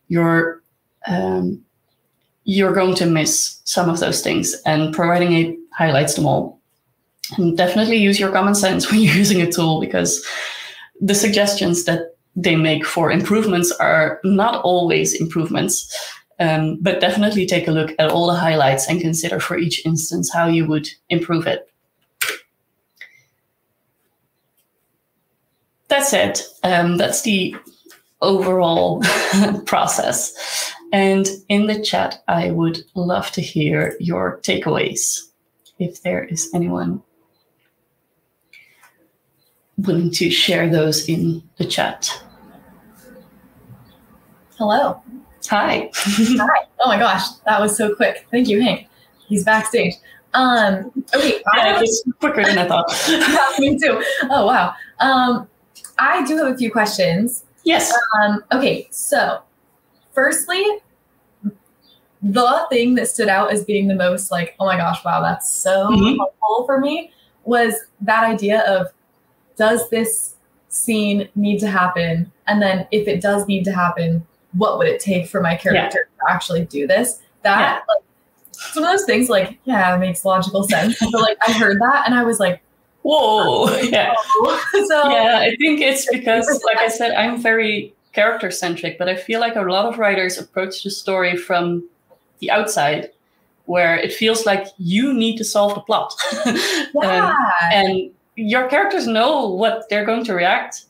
[0.08, 0.62] you're
[1.06, 1.64] um,
[2.44, 6.60] you're going to miss some of those things, and ProWritingAid highlights them all.
[7.36, 10.24] And definitely use your common sense when you're using a tool because
[11.00, 15.92] the suggestions that they make for improvements are not always improvements.
[16.42, 20.32] Um, but definitely take a look at all the highlights and consider for each instance
[20.32, 21.70] how you would improve it.
[25.86, 26.42] That's it.
[26.64, 27.54] Um, that's the
[28.22, 29.02] overall
[29.66, 30.34] process.
[30.92, 35.20] And in the chat, I would love to hear your takeaways
[35.78, 37.02] if there is anyone
[39.76, 42.10] willing to share those in the chat.
[44.58, 45.00] Hello.
[45.48, 45.90] Hi.
[45.94, 46.66] Hi.
[46.80, 48.26] Oh my gosh, that was so quick.
[48.30, 48.88] Thank you, Hank.
[49.26, 49.94] He's backstage.
[50.34, 51.42] Um, okay.
[51.54, 52.86] Yeah, was quicker than I thought.
[53.08, 54.02] yeah, me too.
[54.30, 54.74] Oh wow.
[55.00, 55.48] Um,
[55.98, 57.44] I do have a few questions.
[57.64, 57.92] Yes.
[58.20, 59.42] Um, okay, so
[60.12, 60.64] firstly,
[62.22, 65.52] the thing that stood out as being the most like, oh my gosh, wow, that's
[65.52, 66.16] so mm-hmm.
[66.16, 67.12] helpful for me
[67.44, 68.86] was that idea of
[69.56, 70.36] does this
[70.68, 72.30] scene need to happen?
[72.46, 76.08] And then if it does need to happen, what would it take for my character
[76.10, 76.26] yeah.
[76.28, 77.20] to actually do this?
[77.42, 77.74] That yeah.
[77.74, 78.04] like
[78.52, 80.98] some of those things like, yeah, it makes logical sense.
[80.98, 82.62] So like I heard that and I was like,
[83.02, 83.66] whoa.
[83.82, 84.14] Yeah.
[84.86, 89.16] so yeah, I think it's because like I said, I'm very character centric, but I
[89.16, 91.88] feel like a lot of writers approach the story from
[92.38, 93.10] the outside
[93.66, 96.14] where it feels like you need to solve the plot.
[96.94, 97.30] Yeah.
[97.30, 97.36] um,
[97.72, 100.84] and your characters know what they're going to react,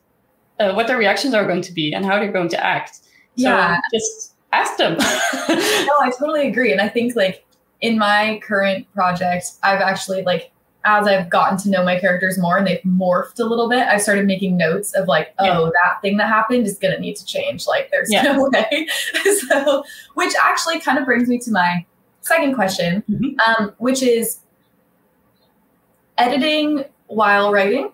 [0.58, 3.00] uh, what their reactions are going to be, and how they're going to act.
[3.36, 3.80] So yeah.
[3.92, 4.92] just ask them.
[4.98, 6.72] no, I totally agree.
[6.72, 7.44] And I think like
[7.80, 10.50] in my current project, I've actually like
[10.84, 13.98] as I've gotten to know my characters more and they've morphed a little bit, I
[13.98, 15.70] started making notes of like, oh, yeah.
[15.84, 17.66] that thing that happened is gonna need to change.
[17.66, 18.22] Like there's yeah.
[18.22, 18.88] no way.
[19.48, 21.84] so which actually kind of brings me to my
[22.20, 23.62] second question, mm-hmm.
[23.62, 24.40] um, which is
[26.18, 27.92] editing while writing.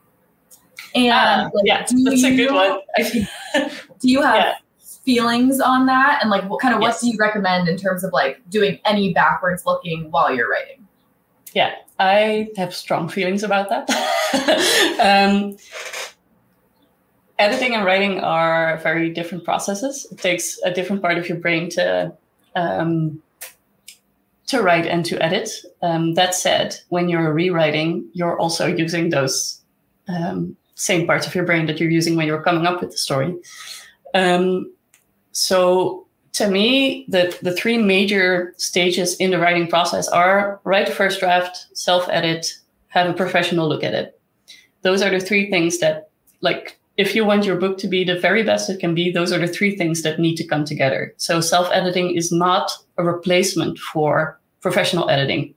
[0.95, 2.81] And Ah, like, yeah, that's a good one.
[4.01, 4.55] Do you have Yeah.
[5.09, 6.19] Feelings on that?
[6.21, 6.97] And like, what kind of Yes.
[6.97, 10.87] what do you recommend in terms of like doing any backwards looking while you're writing?
[11.55, 13.89] Yeah, I have strong feelings about that.
[15.01, 15.57] um,
[17.39, 20.07] editing and writing are very different processes.
[20.13, 22.13] It takes a different part of your brain to
[22.55, 23.23] um,
[24.49, 25.49] to write and to edit.
[25.81, 29.63] Um, that said, when you're rewriting, you're also using those
[30.07, 32.99] um, same parts of your brain that you're using when you're coming up with the
[32.99, 33.35] story.
[34.15, 34.71] Um,
[35.33, 41.21] so to me, the, the three major stages in the writing process are write first
[41.21, 42.47] draft, self edit,
[42.89, 44.21] have a professional look at it.
[44.83, 46.11] Those are the three things that,
[46.41, 49.33] like, if you want your book to be the very best it can be, those
[49.33, 51.15] are the three things that need to come together.
[51.17, 55.55] So self editing is not a replacement for professional editing.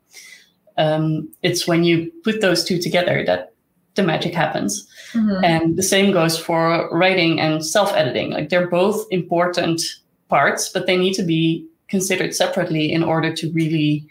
[0.78, 3.51] Um, it's when you put those two together that
[3.96, 4.88] the magic happens.
[5.14, 5.44] Mhm.
[5.44, 8.32] And the same goes for writing and self editing.
[8.32, 9.82] Like they're both important
[10.30, 14.08] parts, but they need to be considered separately in order to really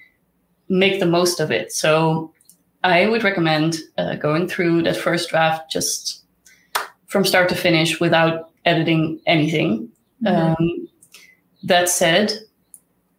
[0.68, 1.72] make the most of it.
[1.72, 2.32] So
[2.84, 6.22] I would recommend uh, going through that first draft just
[7.06, 9.88] from start to finish without editing anything.
[10.22, 10.56] Mhm.
[10.58, 10.88] Um,
[11.64, 12.32] that said,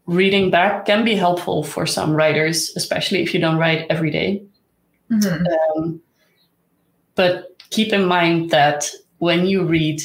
[0.05, 4.43] reading back can be helpful for some writers, especially if you don't write every day.
[5.12, 5.45] Mhm.
[5.76, 6.01] Um,
[7.22, 10.01] but keep in mind that when you read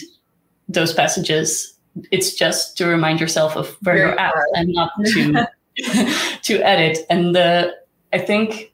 [0.69, 1.75] those passages,
[2.11, 5.49] it's just to remind yourself of where Very you're at and not to
[6.43, 6.99] to edit.
[7.09, 7.75] And the
[8.13, 8.71] I think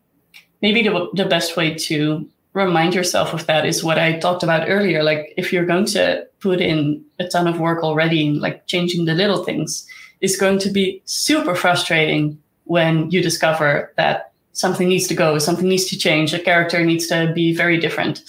[0.61, 4.69] maybe the, the best way to remind yourself of that is what I talked about
[4.69, 5.05] earlier.
[5.05, 9.15] Like if you're going to put in a ton of work already, like changing the
[9.15, 9.87] little things,
[10.21, 15.69] is going to be super frustrating when you discover that something needs to go, something
[15.69, 18.23] needs to change, a character needs to be very different,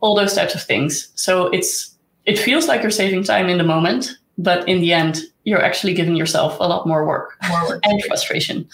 [0.00, 1.08] all those types of things.
[1.14, 1.94] So it's
[2.24, 5.92] it feels like you're saving time in the moment, but in the end, you're actually
[5.92, 7.80] giving yourself a lot more work More work.
[7.84, 8.68] and frustration.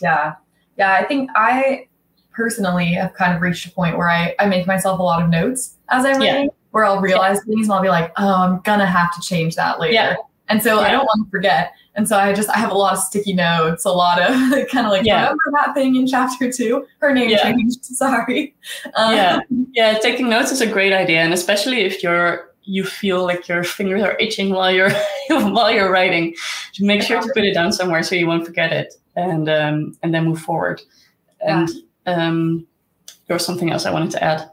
[0.00, 0.34] Yeah.
[0.78, 0.94] Yeah.
[0.94, 1.88] I think I
[2.32, 5.28] personally have kind of reached a point where I, I make myself a lot of
[5.28, 6.32] notes as I'm Yeah.
[6.32, 9.20] writing, where I'll realize things and I'll be like, oh, I'm going to have to
[9.20, 9.92] change that later.
[9.94, 10.16] Yeah.
[10.48, 11.72] And so I don't want to forget.
[11.96, 14.28] And so I just, I have a lot of sticky notes, a lot of
[14.70, 15.22] kind of like, Yeah.
[15.22, 16.86] remember that thing in chapter two?
[17.00, 17.42] Her name Yeah.
[17.42, 17.84] changed.
[18.02, 18.54] Sorry.
[18.94, 19.38] Um, Yeah.
[19.72, 23.62] Yeah, taking notes is a great idea, and especially if you're you feel like your
[23.62, 24.90] fingers are itching while you're
[25.28, 26.34] while you're writing,
[26.80, 30.14] make sure to put it down somewhere so you won't forget it, and um, and
[30.14, 30.80] then move forward.
[31.46, 31.68] And
[32.06, 32.66] um,
[33.26, 34.48] there was something else I wanted to add,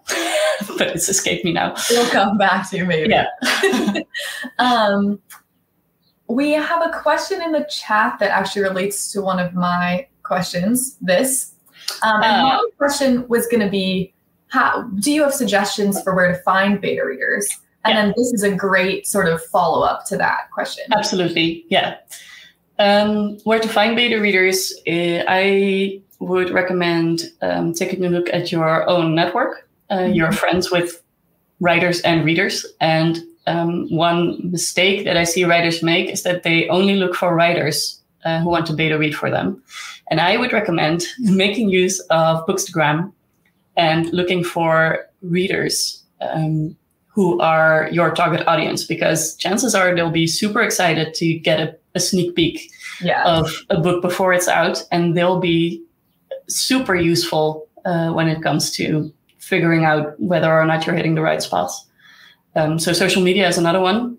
[0.78, 1.74] but it's escaped me now.
[1.90, 3.10] It'll come back to you maybe.
[3.10, 3.28] Yeah.
[4.60, 5.20] um,
[6.34, 10.98] we have a question in the chat that actually relates to one of my questions.
[11.02, 11.54] This,
[12.02, 12.44] um, and Ah.
[12.44, 14.14] my question was going to be,
[14.48, 17.48] how do you have suggestions for where to find beta readers?
[17.86, 18.02] And Yeah.
[18.02, 20.86] then this is a great sort of follow up to that question.
[20.92, 21.96] Absolutely, yeah.
[22.80, 24.74] Um, where to find beta readers?
[24.88, 30.72] Uh, I would recommend um, taking a look at your own network, uh, your friends
[30.72, 31.04] with
[31.60, 32.66] writers and readers.
[32.80, 37.36] And um, one mistake that I see writers make is that they only look for
[37.36, 39.62] writers uh, who want to beta read for them.
[40.10, 43.12] And I would recommend making use of Bookstagram
[43.76, 46.76] and looking for readers um,
[47.08, 51.76] who are your target audience because chances are they'll be super excited to get a,
[51.96, 52.72] a sneak peek
[53.02, 53.24] Yeah.
[53.26, 55.84] of a book before it's out and they'll be
[56.48, 61.22] super useful uh, when it comes to figuring out whether or not you're hitting the
[61.22, 61.86] right spots
[62.56, 64.18] um, so social media is another one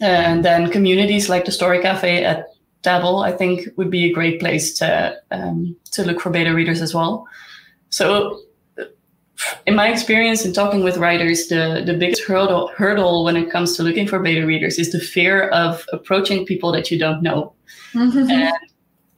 [0.00, 2.48] and then communities like the story cafe at
[2.82, 6.80] dabble i think would be a great place to um, to look for beta readers
[6.80, 7.26] as well
[7.90, 8.40] so
[9.66, 13.76] in my experience in talking with writers, the, the biggest hurdle, hurdle when it comes
[13.76, 17.52] to looking for beta readers is the fear of approaching people that you don't know.
[17.94, 18.52] And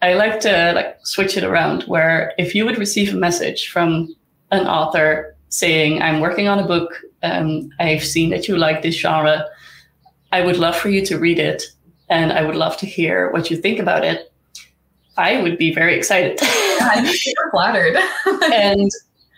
[0.02, 4.14] I like to like switch it around where if you would receive a message from
[4.50, 6.92] an author saying, I'm working on a book,
[7.24, 9.46] um, I've seen that you like this genre,
[10.30, 11.64] I would love for you to read it
[12.08, 14.32] and I would love to hear what you think about it.
[15.16, 16.38] I would be very excited.
[16.42, 17.06] I'm
[17.50, 17.96] flattered.
[18.52, 18.90] and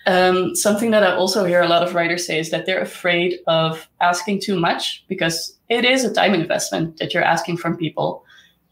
[0.07, 3.39] um, something that I also hear a lot of writers say is that they're afraid
[3.47, 8.24] of asking too much because it is a time investment that you're asking from people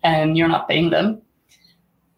[0.03, 1.21] and you're not paying them.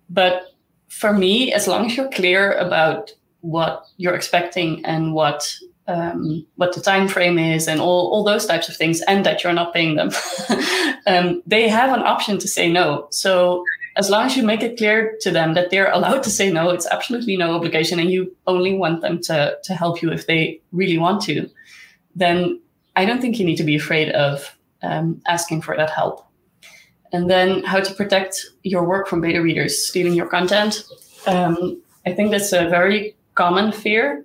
[0.09, 0.55] But
[0.89, 5.53] for me, as long as you're clear about what you're expecting and what
[5.89, 9.43] um, what the time frame is and all, all those types of things, and that
[9.45, 10.11] you're not paying them,
[11.07, 13.07] um, they have an option to say no.
[13.11, 13.65] So
[13.97, 16.71] as long as you make it clear to them that they're allowed to say no,
[16.71, 20.61] it's absolutely no obligation, and you only want them to to help you if they
[20.73, 21.49] really want to.
[22.15, 22.61] then
[22.97, 26.27] I don't think you need to be afraid of um, asking for that help.
[27.13, 30.83] And then how to protect your work from beta readers stealing your content.
[31.27, 34.25] Um, I think that's a very common fear,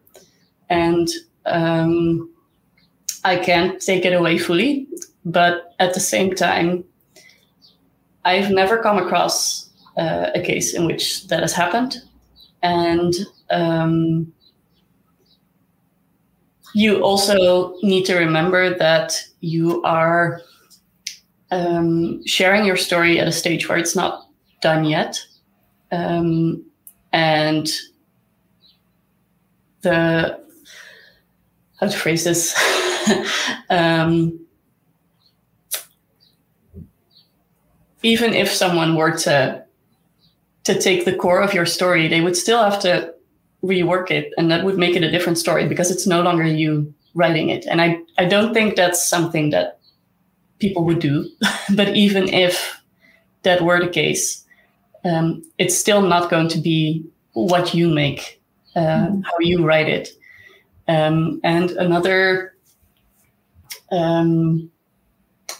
[0.70, 1.08] and
[1.46, 2.30] um,
[3.24, 4.88] I can't take it away fully.
[5.24, 6.84] But at the same time,
[8.26, 11.98] I've never come across uh, a case in which that has happened.
[12.64, 13.14] And
[13.52, 14.34] um,
[16.74, 20.42] you also need to remember that you are
[21.52, 24.28] um, sharing your story at a stage where it's not
[24.62, 25.20] done yet.
[25.92, 26.66] Um,
[27.12, 27.70] and
[29.82, 30.41] the,
[31.82, 32.56] how to phrase this?
[33.70, 34.40] um,
[38.04, 39.64] even if someone were to
[40.64, 43.14] to take the core of your story, they would still have to
[43.64, 46.94] rework it, and that would make it a different story because it's no longer you
[47.16, 47.66] writing it.
[47.66, 49.80] And I I don't think that's something that
[50.60, 51.28] people would do.
[51.76, 52.80] but even if
[53.44, 54.46] that were the case,
[55.04, 57.04] um, it's still not going to be
[57.34, 58.40] what you make,
[58.76, 59.22] uh, mm-hmm.
[59.22, 60.10] how you write it.
[60.92, 62.54] Um, and another
[63.94, 64.70] um,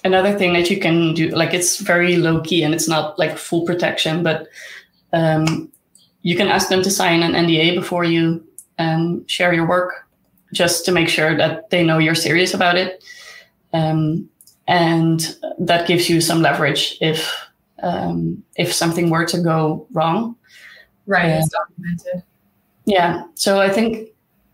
[0.04, 3.38] another thing that you can do, like it's very low key and it's not like
[3.38, 4.48] full protection, but
[5.14, 5.72] um,
[6.22, 8.46] you can ask them to sign an NDA before you
[8.78, 10.06] um, share your work,
[10.54, 13.02] just to make sure that they know you're serious about it.
[13.72, 14.30] Um,
[14.68, 17.34] and that gives you some leverage if
[17.84, 20.36] um, if something were to go wrong.
[21.06, 22.24] Right, documented.
[22.86, 24.12] Yeah, so I think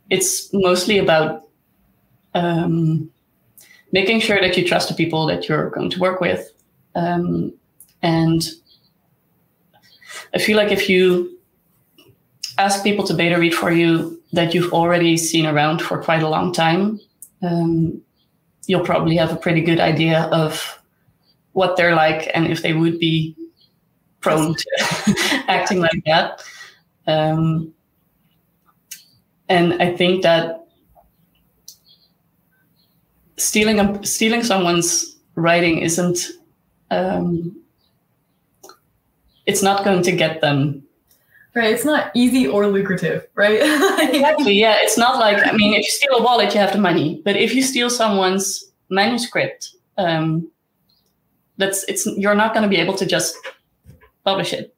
[0.10, 1.50] it's mostly about
[2.34, 3.10] um,
[3.92, 6.52] making sure that you trust the people that you're going to work with.
[6.96, 7.54] Um,
[8.02, 8.48] and
[10.34, 11.38] I feel like if you
[12.58, 16.30] ask people to beta read for you that you've already seen around for quite a
[16.30, 17.00] long time,
[17.42, 18.02] um,
[18.66, 20.82] you'll probably have a pretty good idea of
[21.54, 23.36] what they're like and if they would be
[24.22, 26.44] prone to acting like that.
[27.08, 27.74] Um,
[29.50, 30.68] and I think that
[33.38, 36.20] stealing a, stealing someone's writing isn't
[36.92, 37.56] um,
[39.46, 40.84] it's not going to get them.
[41.56, 43.60] Right it's not easy or lucrative right?
[44.14, 46.78] Exactly yeah it's not like i mean if you steal a wallet you have the
[46.78, 47.22] money.
[47.26, 50.50] But if you steal someone's manuscript um,
[51.58, 53.36] that's it's you're not going to be able to just
[54.24, 54.76] publish it.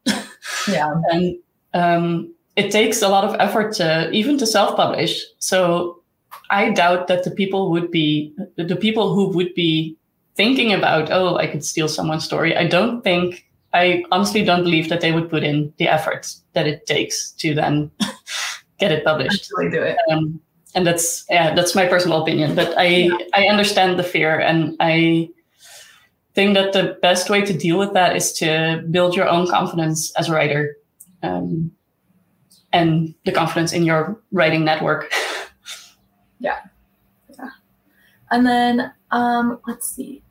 [0.68, 0.90] Yeah.
[1.12, 1.38] And
[1.74, 6.00] um, it takes a lot of effort to even to self-publish so
[6.50, 9.96] I doubt that the people would be the people who would be
[10.36, 12.56] thinking about, oh, I could steal someone's story.
[12.56, 16.66] I don't think I honestly don't believe that they would put in the effort that
[16.66, 17.92] it takes to then
[18.80, 19.52] get it published.
[19.52, 19.98] Actually do it.
[20.10, 20.42] Um,
[20.76, 22.56] and that's yeah, that's my personal opinion.
[22.56, 23.18] But I yeah.
[23.34, 25.30] I understand the fear, and I
[26.34, 30.12] think that the best way to deal with that is to build your own confidence
[30.16, 30.78] as a writer,
[31.22, 31.72] um,
[32.72, 35.12] and the confidence in your writing network.
[36.42, 36.60] Yeah.
[37.38, 37.50] Yeah.
[38.32, 40.24] And then um, let's see.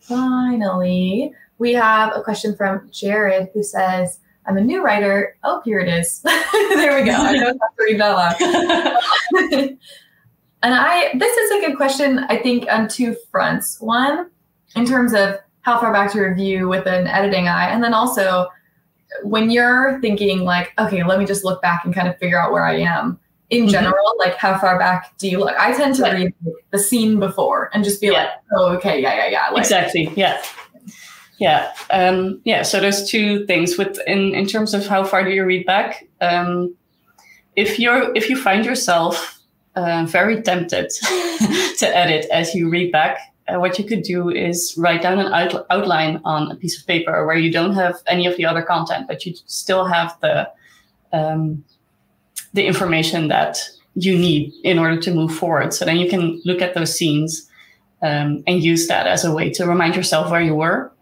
[0.00, 5.36] Finally, we have a question from Jared who says, I'm a new writer.
[5.42, 6.20] Oh, here it is.
[6.22, 7.12] there we go.
[7.12, 9.76] I don't have to read that loud.
[10.62, 13.78] and I this is a good question, I think, on two fronts.
[13.80, 14.30] One,
[14.74, 18.48] in terms of how far back to review with an editing eye, and then also
[19.22, 22.52] when you're thinking like, okay, let me just look back and kind of figure out
[22.52, 23.18] where I am
[23.50, 23.70] in mm-hmm.
[23.70, 25.54] general, like how far back do you look?
[25.58, 26.34] I tend to read
[26.70, 28.12] the scene before and just be yeah.
[28.12, 29.48] like, oh, okay, yeah, yeah, yeah.
[29.50, 30.12] Like, exactly.
[30.16, 30.42] Yeah.
[31.38, 31.72] Yeah.
[31.90, 32.62] Um, yeah.
[32.62, 36.06] So there's two things with in, in terms of how far do you read back?
[36.20, 36.74] Um,
[37.56, 39.40] if you're if you find yourself
[39.76, 40.90] uh, very tempted
[41.78, 43.18] to edit as you read back,
[43.48, 46.86] uh, what you could do is write down an out- outline on a piece of
[46.86, 50.50] paper where you don't have any of the other content, but you still have the
[51.12, 51.64] um,
[52.54, 53.58] the information that
[53.94, 55.72] you need in order to move forward.
[55.72, 57.48] So then you can look at those scenes
[58.02, 60.92] um, and use that as a way to remind yourself where you were.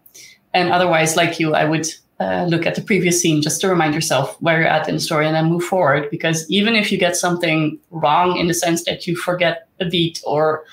[0.53, 1.87] And otherwise, like you, I would
[2.19, 5.01] uh, look at the previous scene just to remind yourself where you're at in the
[5.01, 6.09] story and then move forward.
[6.09, 10.21] Because even if you get something wrong in the sense that you forget a beat
[10.25, 10.63] or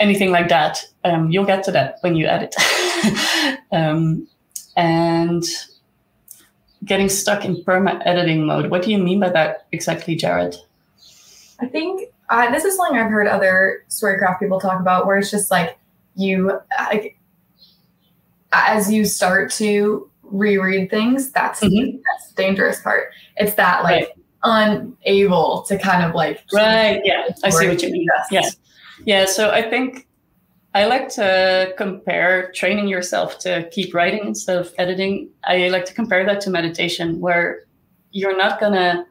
[0.00, 2.54] anything like that, um, you'll get to that when you edit.
[3.72, 4.26] um,
[4.76, 5.44] and
[6.84, 8.70] getting stuck in perma editing mode.
[8.70, 10.56] What do you mean by that exactly, Jared?
[11.60, 15.30] I think uh, this is something I've heard other storycraft people talk about, where it's
[15.30, 15.78] just like
[16.14, 17.18] you, like,
[18.52, 21.96] as you start to reread things, that's mm-hmm.
[21.96, 23.10] that's the dangerous part.
[23.36, 24.12] It's that like
[24.44, 24.94] right.
[25.04, 27.00] unable to kind of like right.
[27.04, 28.06] Yeah, I see what you mean.
[28.30, 28.48] Yeah,
[29.08, 30.06] Yeah, so I think
[30.74, 35.30] I like to compare training yourself to keep writing instead of editing.
[35.44, 37.64] I like to compare that to meditation, where
[38.10, 39.06] you're not gonna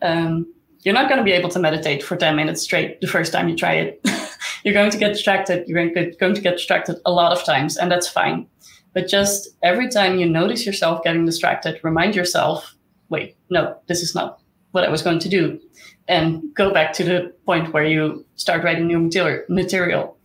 [0.00, 0.50] um,
[0.80, 3.54] you're not gonna be able to meditate for ten minutes straight the first time you
[3.54, 4.00] try it.
[4.64, 5.68] you're going to get distracted.
[5.68, 8.46] You're going to get distracted a lot of times, and that's fine.
[8.94, 12.74] But just every time you notice yourself getting distracted, remind yourself,
[13.10, 14.40] wait, no, this is not
[14.72, 15.60] what I was going to do.
[16.08, 19.10] And go back to the point where you start writing new
[19.48, 20.16] material.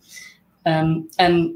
[0.66, 1.56] Um, and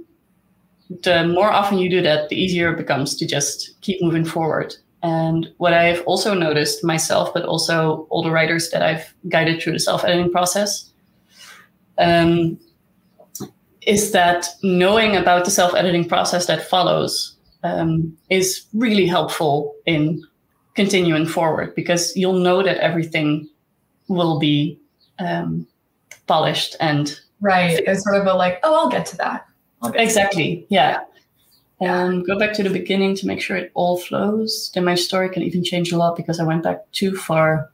[1.04, 4.76] the more often you do that, the easier it becomes to just keep moving forward.
[5.04, 9.74] And what I've also noticed myself, but also all the writers that I've guided through
[9.74, 10.92] the self editing process,
[11.98, 12.60] um,
[13.86, 20.22] is that knowing about the self editing process that follows um, is really helpful in
[20.76, 23.48] continuing forward because you'll know that everything
[24.08, 24.80] will be
[25.20, 25.68] um,
[26.28, 27.82] polished and right.
[27.86, 29.48] There's sort of a like, oh, I'll get to that.
[29.94, 30.56] exactly.
[30.56, 30.68] To that.
[30.70, 31.00] Yeah.
[31.82, 32.04] yeah.
[32.04, 34.72] Um, go back to the beginning to make sure it all flows.
[34.74, 37.70] Then my story can even change a lot because I went back too far,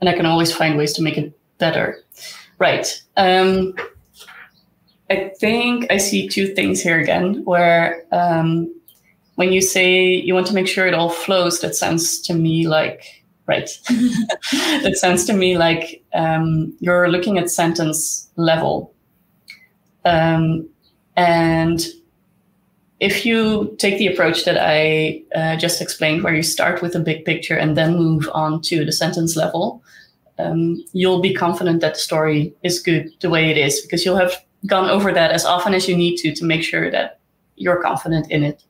[0.00, 1.98] and I can always find ways to make it better.
[2.58, 3.02] Right.
[3.16, 3.74] Um,
[5.08, 8.72] I think I see two things here again, where um,
[9.34, 12.68] when you say you want to make sure it all flows, that sounds to me
[12.68, 13.19] like,
[13.50, 13.68] right.
[14.84, 18.94] that sounds to me like um, you're looking at sentence level.
[20.04, 20.68] Um,
[21.16, 21.80] and
[23.00, 27.00] if you take the approach that I uh, just explained, where you start with a
[27.00, 29.82] big picture and then move on to the sentence level,
[30.38, 34.24] um, you'll be confident that the story is good the way it is because you'll
[34.24, 34.34] have
[34.66, 37.18] gone over that as often as you need to to make sure that
[37.56, 38.62] you're confident in it.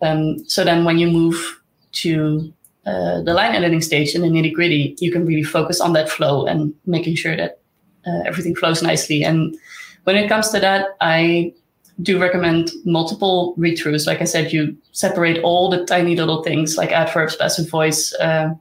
[0.00, 1.60] Um, so then when you move
[2.04, 2.52] to
[2.86, 6.08] uh, the line editing stage in the nitty gritty, you can really focus on that
[6.08, 7.60] flow and making sure that
[8.06, 9.24] uh, everything flows nicely.
[9.24, 9.56] And
[10.04, 11.54] when it comes to that, I
[12.02, 14.06] do recommend multiple read throughs.
[14.06, 18.54] Like I said, you separate all the tiny little things like adverbs, passive voice, uh,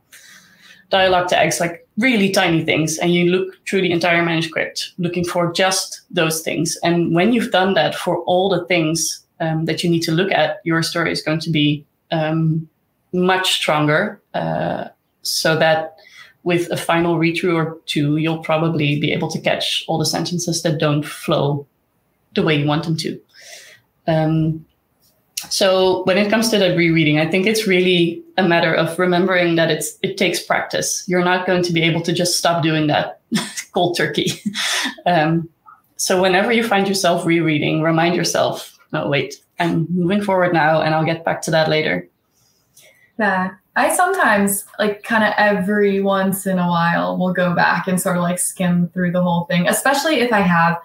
[0.90, 5.52] dialogue tags, like really tiny things and you look through the entire manuscript looking for
[5.52, 6.78] just those things.
[6.84, 10.32] And when you've done that for all the things um, that you need to look
[10.32, 12.68] at, your story is going to be um,
[13.14, 14.22] much stronger.
[14.34, 14.90] Uh,
[15.22, 15.98] so that
[16.44, 20.06] with a final read through or two, you'll probably be able to catch all the
[20.06, 21.66] sentences that don't flow
[22.36, 23.20] the way you want them to.
[24.08, 24.66] Um,
[25.50, 29.56] so when it comes to the rereading, I think it's really a matter of remembering
[29.56, 31.04] that it's it takes practice.
[31.08, 33.20] You're not going to be able to just stop doing that
[33.74, 34.32] cold turkey.
[35.06, 35.50] um,
[35.98, 40.94] so whenever you find yourself rereading, remind yourself, no, wait, I'm moving forward now, and
[40.94, 42.10] I'll get back to that later.
[43.20, 48.00] Yeah, I sometimes like kind of every once in a while will go back and
[48.00, 50.80] sort of like skim through the whole thing, especially if I have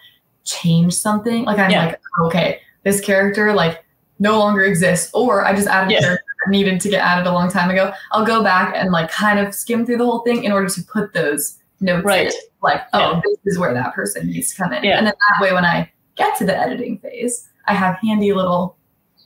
[0.44, 1.44] changed something.
[1.44, 1.86] Like I'm yeah.
[1.86, 3.84] like, okay, this character like
[4.18, 5.98] no longer exists, or I just added yeah.
[5.98, 8.90] a character that needed to get added a long time ago, I'll go back and
[8.90, 12.26] like kind of skim through the whole thing in order to put those notes right.
[12.26, 12.32] in.
[12.62, 13.20] Like, oh, yeah.
[13.24, 14.82] this is where that person needs to come in.
[14.82, 14.98] Yeah.
[14.98, 18.76] And then that way, when I get to the editing phase, I have handy little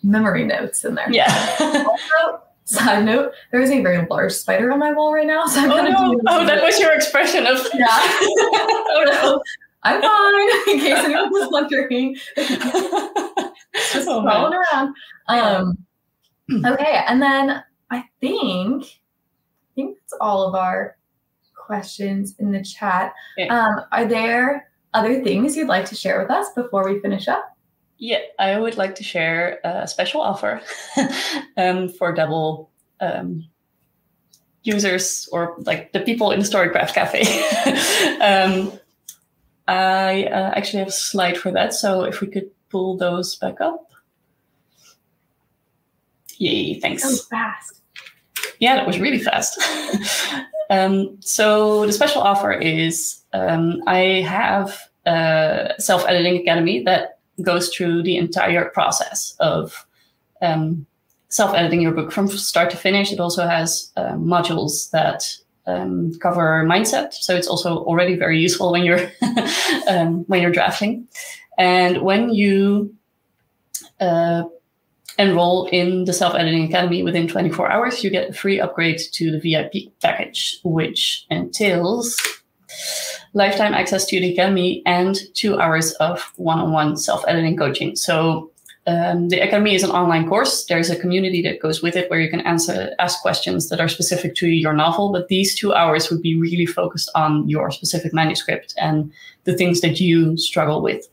[0.02, 1.10] memory notes in there.
[1.10, 1.30] Yeah.
[1.60, 5.46] also, side note, there is a very large spider on my wall right now.
[5.46, 6.20] So I'm oh, no.
[6.28, 7.86] oh that was your expression of yeah.
[7.90, 9.42] oh, no.
[9.84, 14.94] I'm fine, in case anyone was wondering just oh, rolling around.
[15.28, 15.78] Um,
[16.64, 20.96] okay, and then I think I think that's all of our
[21.56, 23.12] questions in the chat.
[23.36, 23.46] Yeah.
[23.46, 27.56] Um, are there other things you'd like to share with us before we finish up?
[28.02, 30.60] Yeah, I would like to share a special offer
[31.56, 32.68] um, for Dabble
[33.00, 33.46] um,
[34.64, 37.22] users or like the people in the Storycraft Cafe.
[38.20, 38.72] um,
[39.68, 41.74] I uh, actually have a slide for that.
[41.74, 43.92] So if we could pull those back up.
[46.38, 47.04] Yay, thanks.
[47.04, 47.82] So fast.
[48.58, 49.62] Yeah, that was really fast.
[50.70, 54.76] um, so the special offer is um, I have
[55.06, 59.86] a self-editing academy that goes through the entire process of
[60.40, 60.86] um,
[61.28, 63.12] self-editing your book from start to finish.
[63.12, 65.24] It also has uh, modules that
[65.66, 69.10] um, cover mindset, so it's also already very useful when you're
[69.88, 71.06] um, when you're drafting.
[71.58, 72.94] And when you
[74.00, 74.44] uh,
[75.18, 79.30] enroll in the Self Editing Academy within 24 hours, you get a free upgrade to
[79.30, 82.16] the VIP package, which entails
[83.34, 87.96] lifetime access to the Academy and two hours of one on one self editing coaching.
[87.96, 88.50] So
[88.84, 90.64] Um, the Academy is an online course.
[90.66, 93.88] There's a community that goes with it where you can answer ask questions that are
[93.88, 95.12] specific to your novel.
[95.12, 99.12] But these two hours would be really focused on your specific manuscript and
[99.44, 101.06] the things that you struggle with.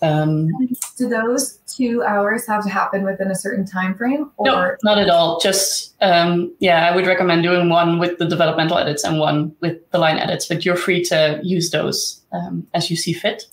[0.00, 0.48] Um,
[0.96, 4.30] Do those two hours have to happen within a certain time frame?
[4.36, 5.40] Or no, not at all.
[5.40, 9.78] Just um, yeah, I would recommend doing one with the developmental edits and one with
[9.90, 10.46] the line edits.
[10.46, 13.44] But you're free to use those um, as you see fit,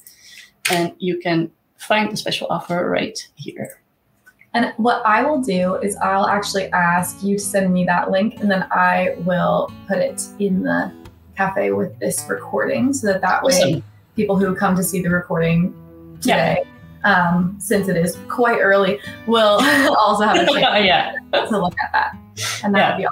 [0.71, 3.81] and you can find the special offer right here.
[4.53, 8.39] And what I will do is I'll actually ask you to send me that link,
[8.39, 10.93] and then I will put it in the
[11.35, 13.83] cafe with this recording, so that that way Awesome.
[14.15, 15.75] people who come to see the recording
[16.25, 16.67] today,
[17.03, 19.59] um, since it is quite early, we'll
[19.97, 22.17] also have a chance yeah, to look at that,
[22.63, 23.07] and that would be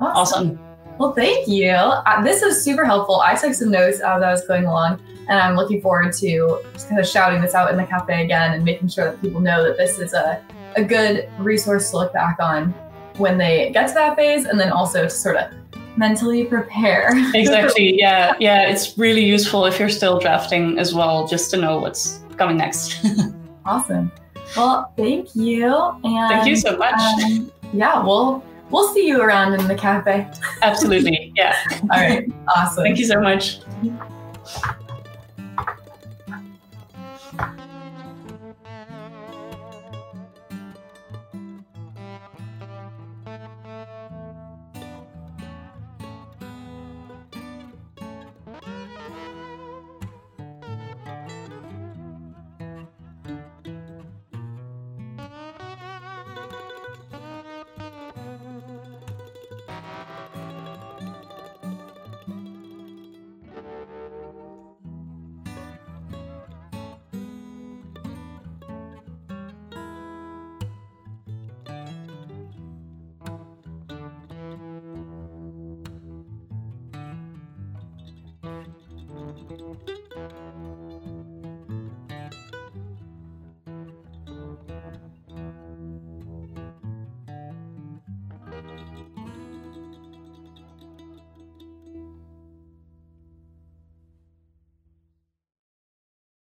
[0.00, 0.16] awesome.
[0.16, 0.58] awesome.
[0.98, 1.70] Well, thank you.
[1.70, 3.20] Uh, this is super helpful.
[3.20, 6.88] I took some notes as I was going along, and I'm looking forward to just
[6.88, 9.64] kind of shouting this out in the cafe again and making sure that people know
[9.64, 10.42] that this is a,
[10.76, 12.70] a good resource to look back on
[13.16, 15.50] when they get to that phase, and then also to sort of
[15.96, 17.10] mentally prepare.
[17.34, 17.98] Exactly.
[17.98, 18.68] Yeah, yeah.
[18.68, 23.04] It's really useful if you're still drafting as well, just to know what's coming next.
[23.64, 24.10] awesome.
[24.56, 25.74] Well, thank you.
[26.04, 26.94] And Thank you so much.
[27.24, 30.26] um, yeah, we'll we'll see you around in the cafe.
[30.62, 31.32] Absolutely.
[31.36, 31.56] Yeah.
[31.82, 32.30] All right.
[32.56, 32.84] Awesome.
[32.84, 33.60] Thank you so much.